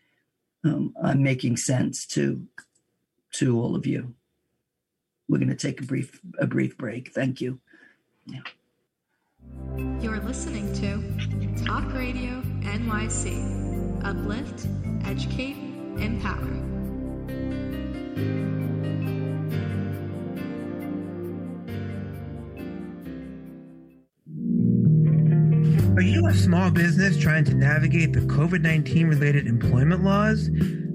[0.65, 2.43] um, I'm making sense to
[3.33, 4.15] to all of you.
[5.29, 7.13] We're going to take a brief a brief break.
[7.13, 7.61] Thank you.
[8.27, 8.41] Yeah.
[10.01, 14.05] You're listening to Talk Radio NYC.
[14.05, 14.69] Uplift,
[15.05, 15.57] educate,
[16.01, 16.67] empower.
[25.97, 30.51] Are you a small business trying to navigate the COVID 19 related employment laws?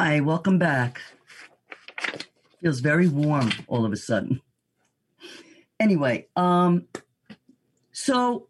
[0.00, 1.00] Hi, welcome back.
[2.60, 4.40] Feels very warm all of a sudden.
[5.80, 6.86] Anyway, um,
[7.90, 8.46] so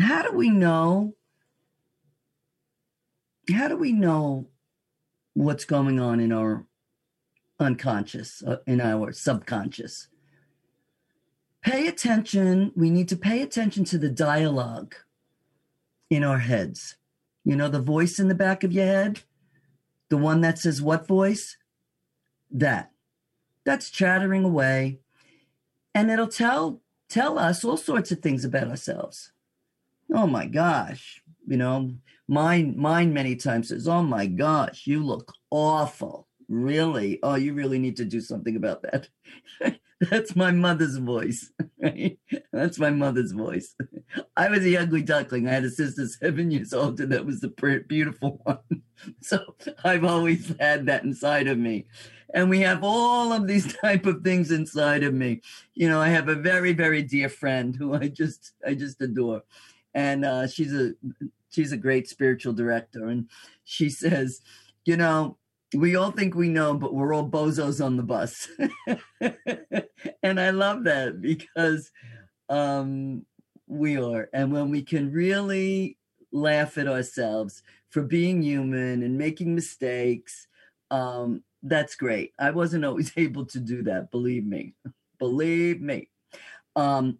[0.00, 1.16] how do we know?
[3.52, 4.46] How do we know
[5.34, 6.64] what's going on in our
[7.60, 10.08] unconscious, uh, in our subconscious?
[11.60, 12.72] Pay attention.
[12.74, 14.94] We need to pay attention to the dialogue
[16.08, 16.96] in our heads.
[17.44, 19.20] You know, the voice in the back of your head,
[20.08, 21.56] the one that says, What voice?
[22.50, 22.90] That.
[23.64, 25.00] That's chattering away.
[25.94, 29.32] And it'll tell tell us all sorts of things about ourselves.
[30.12, 31.22] Oh my gosh.
[31.46, 31.94] You know,
[32.26, 36.23] mine mine many times says, Oh my gosh, you look awful.
[36.48, 37.18] Really?
[37.22, 39.08] Oh, you really need to do something about that.
[40.10, 41.50] That's my mother's voice.
[42.52, 43.74] That's my mother's voice.
[44.36, 45.48] I was a ugly duckling.
[45.48, 48.82] I had a sister seven years older that was the beautiful one.
[49.20, 51.86] So I've always had that inside of me.
[52.34, 55.40] And we have all of these type of things inside of me.
[55.74, 59.42] You know, I have a very, very dear friend who I just, I just adore.
[59.94, 60.94] And uh, she's a,
[61.50, 63.06] she's a great spiritual director.
[63.06, 63.30] And
[63.64, 64.40] she says,
[64.84, 65.38] you know,
[65.74, 68.48] we all think we know, but we're all bozos on the bus.
[70.22, 71.90] and I love that because
[72.48, 73.24] um,
[73.66, 74.28] we are.
[74.32, 75.98] And when we can really
[76.32, 80.46] laugh at ourselves for being human and making mistakes,
[80.90, 82.32] um, that's great.
[82.38, 84.74] I wasn't always able to do that, believe me.
[85.18, 86.08] believe me.
[86.76, 87.18] Um,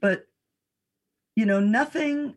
[0.00, 0.26] but,
[1.34, 2.34] you know, nothing,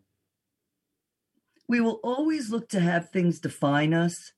[1.67, 4.33] we will always look to have things define us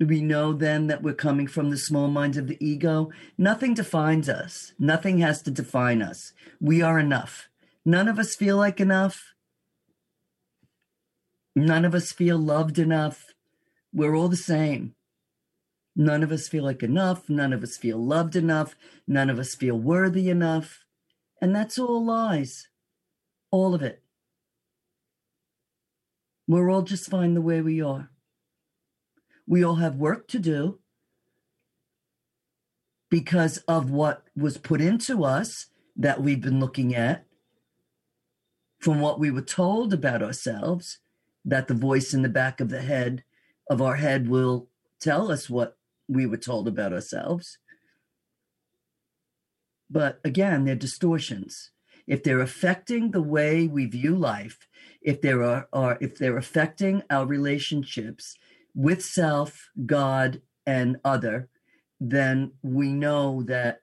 [0.00, 3.10] we know then that we're coming from the small minds of the ego.
[3.36, 4.72] Nothing defines us.
[4.78, 6.32] Nothing has to define us.
[6.58, 7.48] We are enough.
[7.84, 9.34] None of us feel like enough.
[11.54, 13.34] None of us feel loved enough.
[13.92, 14.94] We're all the same.
[15.94, 17.28] None of us feel like enough.
[17.28, 18.74] None of us feel loved enough.
[19.06, 20.84] None of us feel worthy enough.
[21.42, 22.68] And that's all lies.
[23.50, 24.02] All of it.
[26.46, 28.10] We're all just fine the way we are.
[29.50, 30.78] We all have work to do
[33.10, 37.24] because of what was put into us that we've been looking at,
[38.78, 41.00] from what we were told about ourselves,
[41.44, 43.24] that the voice in the back of the head
[43.68, 44.68] of our head will
[45.00, 45.76] tell us what
[46.06, 47.58] we were told about ourselves.
[49.90, 51.72] But again, they're distortions.
[52.06, 54.68] If they're affecting the way we view life,
[55.02, 58.36] if there are, are if they're affecting our relationships,
[58.74, 61.48] with self, God, and other,
[62.00, 63.80] then we know that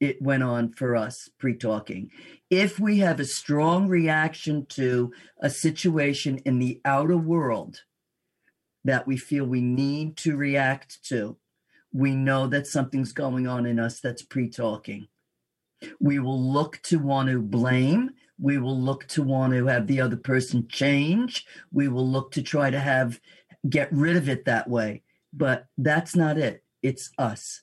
[0.00, 2.10] it went on for us pre talking.
[2.50, 7.82] If we have a strong reaction to a situation in the outer world
[8.84, 11.36] that we feel we need to react to,
[11.92, 15.08] we know that something's going on in us that's pre talking.
[16.00, 18.10] We will look to want to blame.
[18.40, 21.44] We will look to want to have the other person change.
[21.72, 23.20] We will look to try to have
[23.68, 25.02] get rid of it that way.
[25.32, 26.64] But that's not it.
[26.82, 27.62] It's us.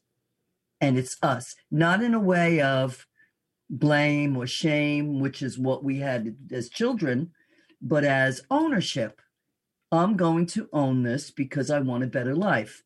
[0.82, 3.08] And it's us, not in a way of
[3.70, 7.32] blame or shame, which is what we had as children,
[7.82, 9.22] but as ownership.
[9.92, 12.84] I'm going to own this because I want a better life.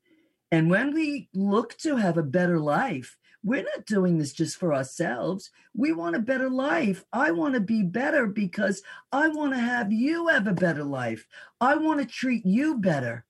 [0.51, 4.73] And when we look to have a better life, we're not doing this just for
[4.73, 5.49] ourselves.
[5.73, 7.05] We want a better life.
[7.13, 8.81] I want to be better because
[9.11, 11.25] I want to have you have a better life.
[11.61, 13.25] I want to treat you better.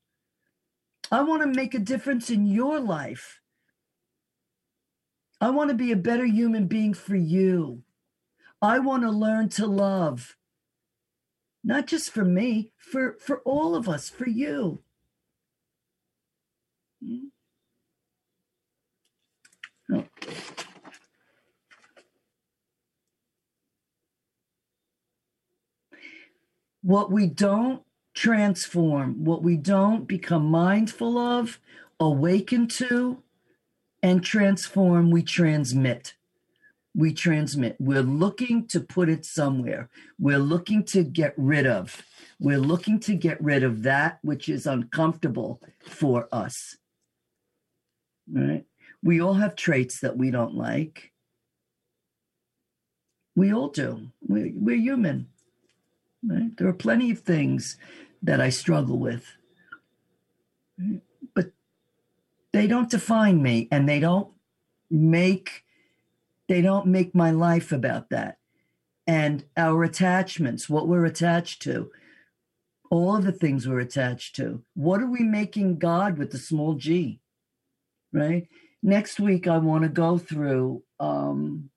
[1.11, 3.39] I want to make a difference in your life.
[5.39, 7.83] I want to be a better human being for you.
[8.61, 10.35] I want to learn to love.
[11.63, 14.81] Not just for me, for, for all of us, for you.
[17.03, 17.27] Hmm?
[26.81, 27.83] What we don't
[28.13, 31.59] transform, what we don't become mindful of,
[31.99, 33.21] awaken to,
[34.01, 36.15] and transform, we transmit.
[36.95, 37.75] We transmit.
[37.79, 39.89] We're looking to put it somewhere.
[40.17, 42.01] We're looking to get rid of.
[42.39, 46.77] We're looking to get rid of that which is uncomfortable for us.
[48.31, 48.65] Right?
[49.03, 51.11] We all have traits that we don't like.
[53.35, 54.11] We all do.
[54.21, 55.29] We're, we're human.
[56.27, 56.55] Right?
[56.57, 57.77] There are plenty of things
[58.21, 59.25] that I struggle with.
[61.33, 61.51] But
[62.51, 64.29] they don't define me and they don't
[64.89, 65.63] make
[66.47, 68.39] they don't make my life about that.
[69.05, 71.91] And our attachments, what we're attached to,
[72.89, 74.63] all of the things we're attached to.
[74.73, 77.21] What are we making God with the small g?
[78.11, 78.47] Right?
[78.81, 81.69] Next week, I want to go through um,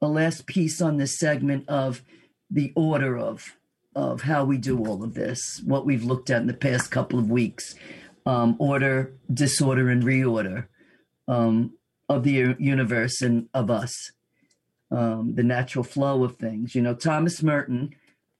[0.00, 2.02] a last piece on this segment of
[2.50, 3.54] the order of
[3.94, 7.18] of how we do all of this, what we've looked at in the past couple
[7.18, 7.74] of weeks,
[8.26, 10.68] um, order, disorder, and reorder
[11.26, 11.72] um,
[12.08, 14.12] of the universe and of us,
[14.92, 16.76] um, the natural flow of things.
[16.76, 17.94] You know, Thomas Merton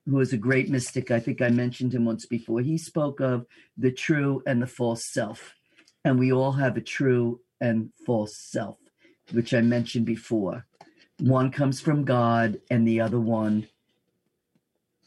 [0.09, 1.11] who is a great mystic.
[1.11, 2.61] I think I mentioned him once before.
[2.61, 5.55] He spoke of the true and the false self.
[6.09, 8.79] And we all have a true and false self,
[9.33, 10.65] which I mentioned before.
[11.21, 13.69] One comes from God, and the other one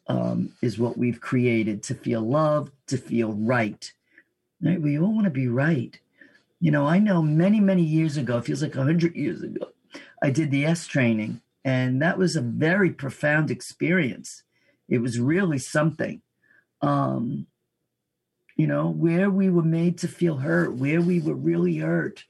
[0.07, 3.91] um, is what we've created to feel loved, to feel right.
[4.61, 4.81] right.
[4.81, 5.97] We all want to be right.
[6.59, 9.69] You know, I know many, many years ago, it feels like 100 years ago,
[10.21, 14.43] I did the est training, and that was a very profound experience
[14.91, 16.21] it was really something.
[16.81, 17.47] Um,
[18.55, 22.25] you know, where we were made to feel hurt, where we were really hurt.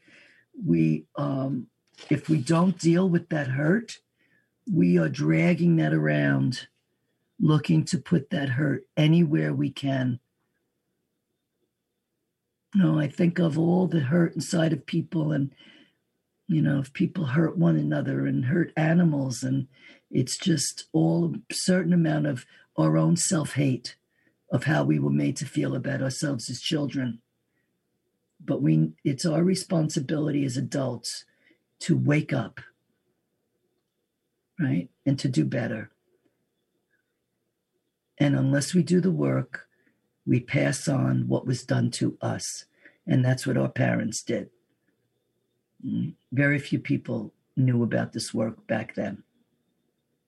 [0.65, 1.67] We, um,
[2.09, 3.97] if we don't deal with that hurt,
[4.71, 6.67] we are dragging that around,
[7.39, 10.19] looking to put that hurt anywhere we can.
[12.75, 15.53] You know, I think of all the hurt inside of people, and
[16.47, 19.67] you know, if people hurt one another and hurt animals, and
[20.09, 22.45] it's just all a certain amount of
[22.77, 23.95] our own self hate
[24.51, 27.21] of how we were made to feel about ourselves as children.
[28.43, 31.25] But we, it's our responsibility as adults
[31.79, 32.59] to wake up,
[34.59, 34.89] right?
[35.05, 35.91] And to do better.
[38.17, 39.67] And unless we do the work,
[40.25, 42.65] we pass on what was done to us.
[43.07, 44.49] And that's what our parents did.
[45.85, 49.23] Mm, very few people knew about this work back then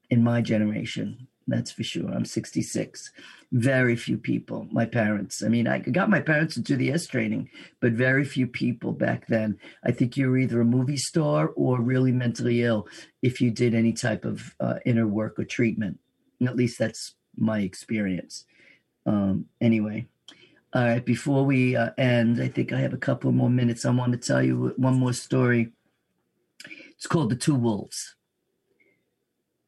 [0.09, 1.27] in my generation.
[1.47, 2.09] That's for sure.
[2.09, 3.11] I'm 66.
[3.51, 5.43] Very few people, my parents.
[5.43, 7.49] I mean, I got my parents to do the est training,
[7.81, 9.59] but very few people back then.
[9.83, 12.87] I think you were either a movie star or really mentally ill
[13.21, 15.99] if you did any type of uh, inner work or treatment.
[16.45, 18.45] At least that's my experience.
[19.05, 20.07] Um, anyway,
[20.73, 23.85] all right, before we uh, end, I think I have a couple more minutes.
[23.85, 25.73] I want to tell you one more story.
[26.95, 28.15] It's called The Two Wolves.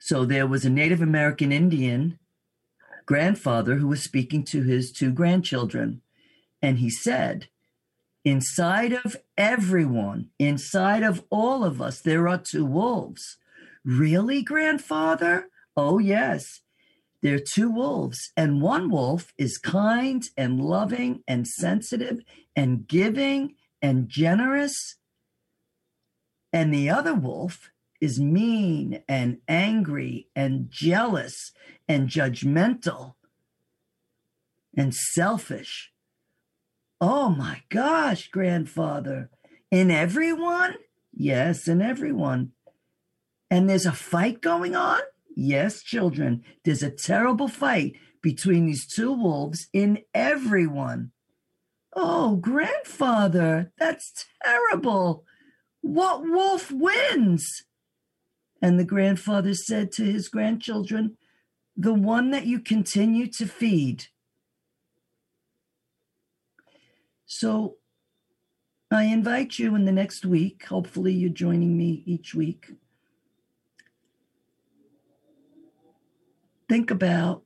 [0.05, 2.19] So there was a Native American Indian
[3.07, 6.03] grandfather who was speaking to his two grandchildren.
[6.61, 7.47] And he said,
[8.23, 13.37] Inside of everyone, inside of all of us, there are two wolves.
[13.83, 15.49] Really, grandfather?
[15.75, 16.61] Oh, yes.
[17.23, 22.19] There are two wolves, and one wolf is kind and loving and sensitive
[22.55, 24.97] and giving and generous.
[26.53, 27.71] And the other wolf
[28.05, 31.51] is mean and angry and jealous
[31.87, 33.15] and judgmental
[34.77, 35.91] and selfish.
[37.01, 39.31] Oh my gosh, grandfather.
[39.71, 40.75] In everyone?
[41.11, 42.51] Yes, in everyone.
[43.49, 45.01] And there's a fight going on?
[45.35, 46.43] Yes, children.
[46.63, 51.11] There's a terrible fight between these two wolves in everyone.
[51.95, 55.25] Oh, grandfather, that's terrible.
[55.81, 57.63] What wolf wins?
[58.61, 61.17] And the grandfather said to his grandchildren,
[61.75, 64.05] The one that you continue to feed.
[67.25, 67.77] So
[68.91, 70.65] I invite you in the next week.
[70.65, 72.71] Hopefully, you're joining me each week.
[76.69, 77.43] Think about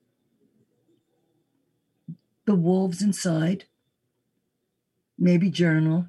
[2.45, 3.65] the wolves inside,
[5.17, 6.07] maybe journal.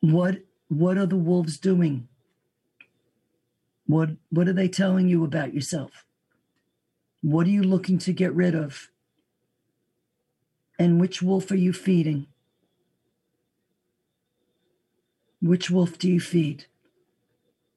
[0.00, 0.38] What
[0.68, 2.08] what are the wolves doing?
[3.86, 6.04] What what are they telling you about yourself?
[7.20, 8.90] What are you looking to get rid of?
[10.78, 12.26] And which wolf are you feeding?
[15.40, 16.66] Which wolf do you feed?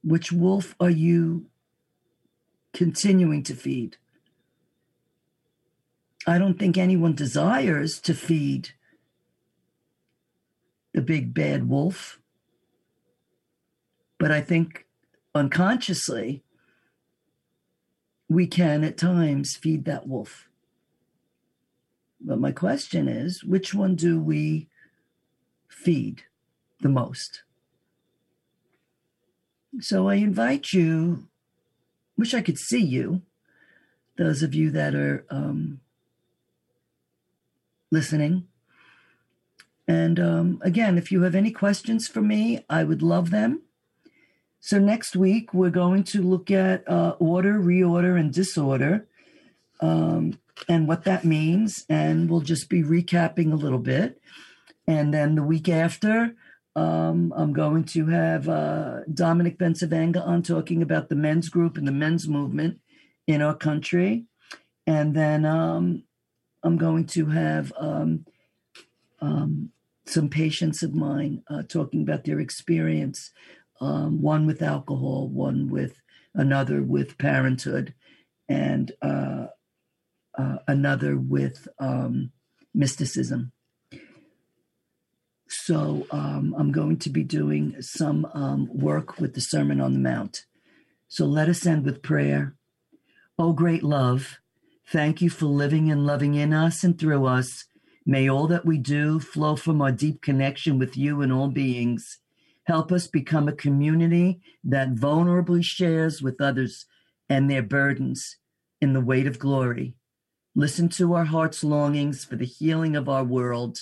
[0.03, 1.47] Which wolf are you
[2.73, 3.97] continuing to feed?
[6.25, 8.71] I don't think anyone desires to feed
[10.93, 12.19] the big bad wolf.
[14.19, 14.85] But I think
[15.35, 16.43] unconsciously,
[18.29, 20.47] we can at times feed that wolf.
[22.19, 24.67] But my question is which one do we
[25.69, 26.23] feed
[26.81, 27.43] the most?
[29.79, 31.27] So I invite you,
[32.17, 33.21] wish I could see you,
[34.17, 35.81] those of you that are um,
[37.91, 38.47] listening.
[39.87, 43.61] And um, again, if you have any questions for me, I would love them.
[44.59, 49.07] So next week we're going to look at uh, order, reorder, and disorder,
[49.79, 54.19] um, and what that means, and we'll just be recapping a little bit.
[54.87, 56.33] And then the week after,
[56.75, 61.87] um, I'm going to have uh, Dominic Bensavanga on talking about the men's group and
[61.87, 62.79] the men's movement
[63.25, 64.25] in our country.
[64.85, 66.03] And then um,
[66.63, 68.25] I'm going to have um,
[69.19, 69.71] um,
[70.05, 73.31] some patients of mine uh, talking about their experience
[73.81, 76.01] um, one with alcohol, one with
[76.33, 77.93] another with parenthood,
[78.49, 79.47] and uh,
[80.37, 82.31] uh, another with um,
[82.73, 83.51] mysticism.
[85.49, 89.99] So um, I'm going to be doing some um, work with the Sermon on the
[89.99, 90.45] Mount.
[91.07, 92.55] So let us end with prayer.
[93.39, 94.39] Oh, great love,
[94.89, 97.65] thank you for living and loving in us and through us.
[98.05, 102.19] May all that we do flow from our deep connection with you and all beings.
[102.67, 106.85] Help us become a community that vulnerably shares with others
[107.29, 108.37] and their burdens
[108.81, 109.95] in the weight of glory.
[110.53, 113.79] Listen to our heart's longings for the healing of our world.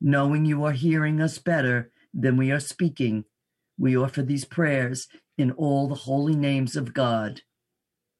[0.00, 3.24] Knowing you are hearing us better than we are speaking,
[3.76, 7.40] we offer these prayers in all the holy names of God.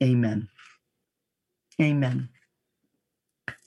[0.02, 0.48] Amen.
[1.80, 2.28] Amen.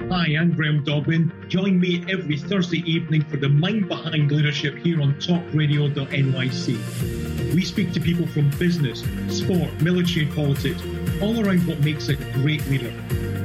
[0.09, 1.31] Hi, I'm Graham Dobbin.
[1.49, 7.53] Join me every Thursday evening for the Mind Behind Leadership here on talkradio.nyc.
[7.53, 10.81] We speak to people from business, sport, military, and politics,
[11.23, 12.91] all around what makes a great leader.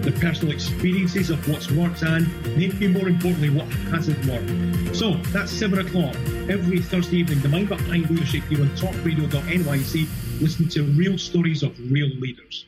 [0.02, 2.26] The personal experiences of what's worked and,
[2.56, 4.96] maybe more importantly, what hasn't worked.
[4.96, 6.16] So that's 7 o'clock
[6.50, 7.38] every Thursday evening.
[7.40, 10.40] The Mind Behind Leadership here on talkradio.nyc.
[10.40, 12.66] Listen to real stories of real leaders.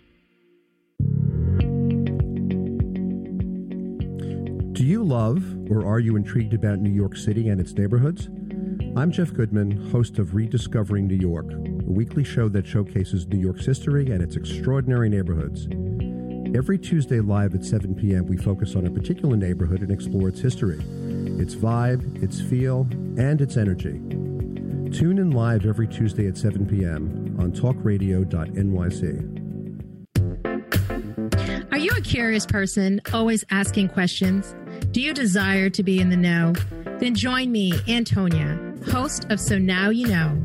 [4.72, 8.28] Do you love or are you intrigued about New York City and its neighborhoods?
[8.96, 11.50] I'm Jeff Goodman, host of Rediscovering New York,
[11.90, 15.66] a weekly show that showcases New York's history and its extraordinary neighborhoods.
[16.56, 20.38] Every Tuesday live at 7 p.m., we focus on a particular neighborhood and explore its
[20.40, 20.78] history,
[21.40, 22.86] its vibe, its feel,
[23.18, 23.98] and its energy.
[24.96, 27.36] Tune in live every Tuesday at 7 p.m.
[27.40, 29.36] on talkradio.nyc.
[31.72, 34.54] Are you a curious person, always asking questions?
[34.92, 36.52] Do you desire to be in the know?
[37.00, 40.40] Then join me, Antonia, host of So Now You Know,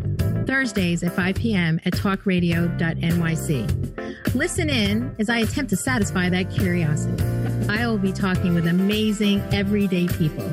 [0.45, 1.79] Thursdays at 5 p.m.
[1.85, 4.35] at talkradio.nyc.
[4.35, 7.23] Listen in as I attempt to satisfy that curiosity.
[7.69, 10.47] I will be talking with amazing, everyday people.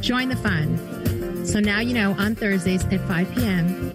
[0.00, 1.46] Join the fun.
[1.46, 3.88] So Now You Know on Thursdays at 5 p.m.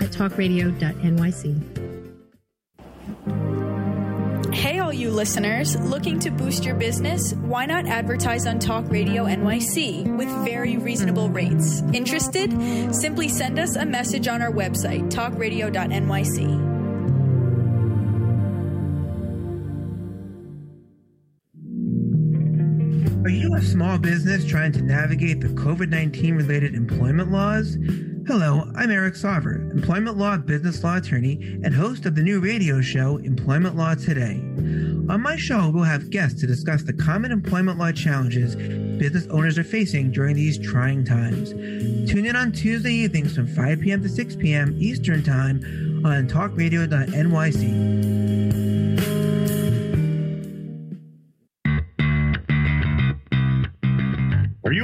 [0.00, 1.73] at talkradio.nyc.
[5.04, 7.34] you listeners, looking to boost your business?
[7.34, 11.82] Why not advertise on Talk Radio NYC with very reasonable rates?
[11.92, 12.50] Interested?
[12.94, 16.74] Simply send us a message on our website, talkradio.nyc.
[23.24, 27.76] Are you a small business trying to navigate the COVID 19 related employment laws?
[28.26, 32.80] Hello, I'm Eric Sauver, employment law business law attorney and host of the new radio
[32.80, 34.40] show Employment Law Today.
[35.08, 38.56] On my show, we'll have guests to discuss the common employment law challenges
[38.98, 41.50] business owners are facing during these trying times.
[42.10, 44.02] Tune in on Tuesday evenings from 5 p.m.
[44.02, 44.74] to 6 p.m.
[44.78, 45.56] Eastern Time
[46.06, 48.13] on talkradio.nyc.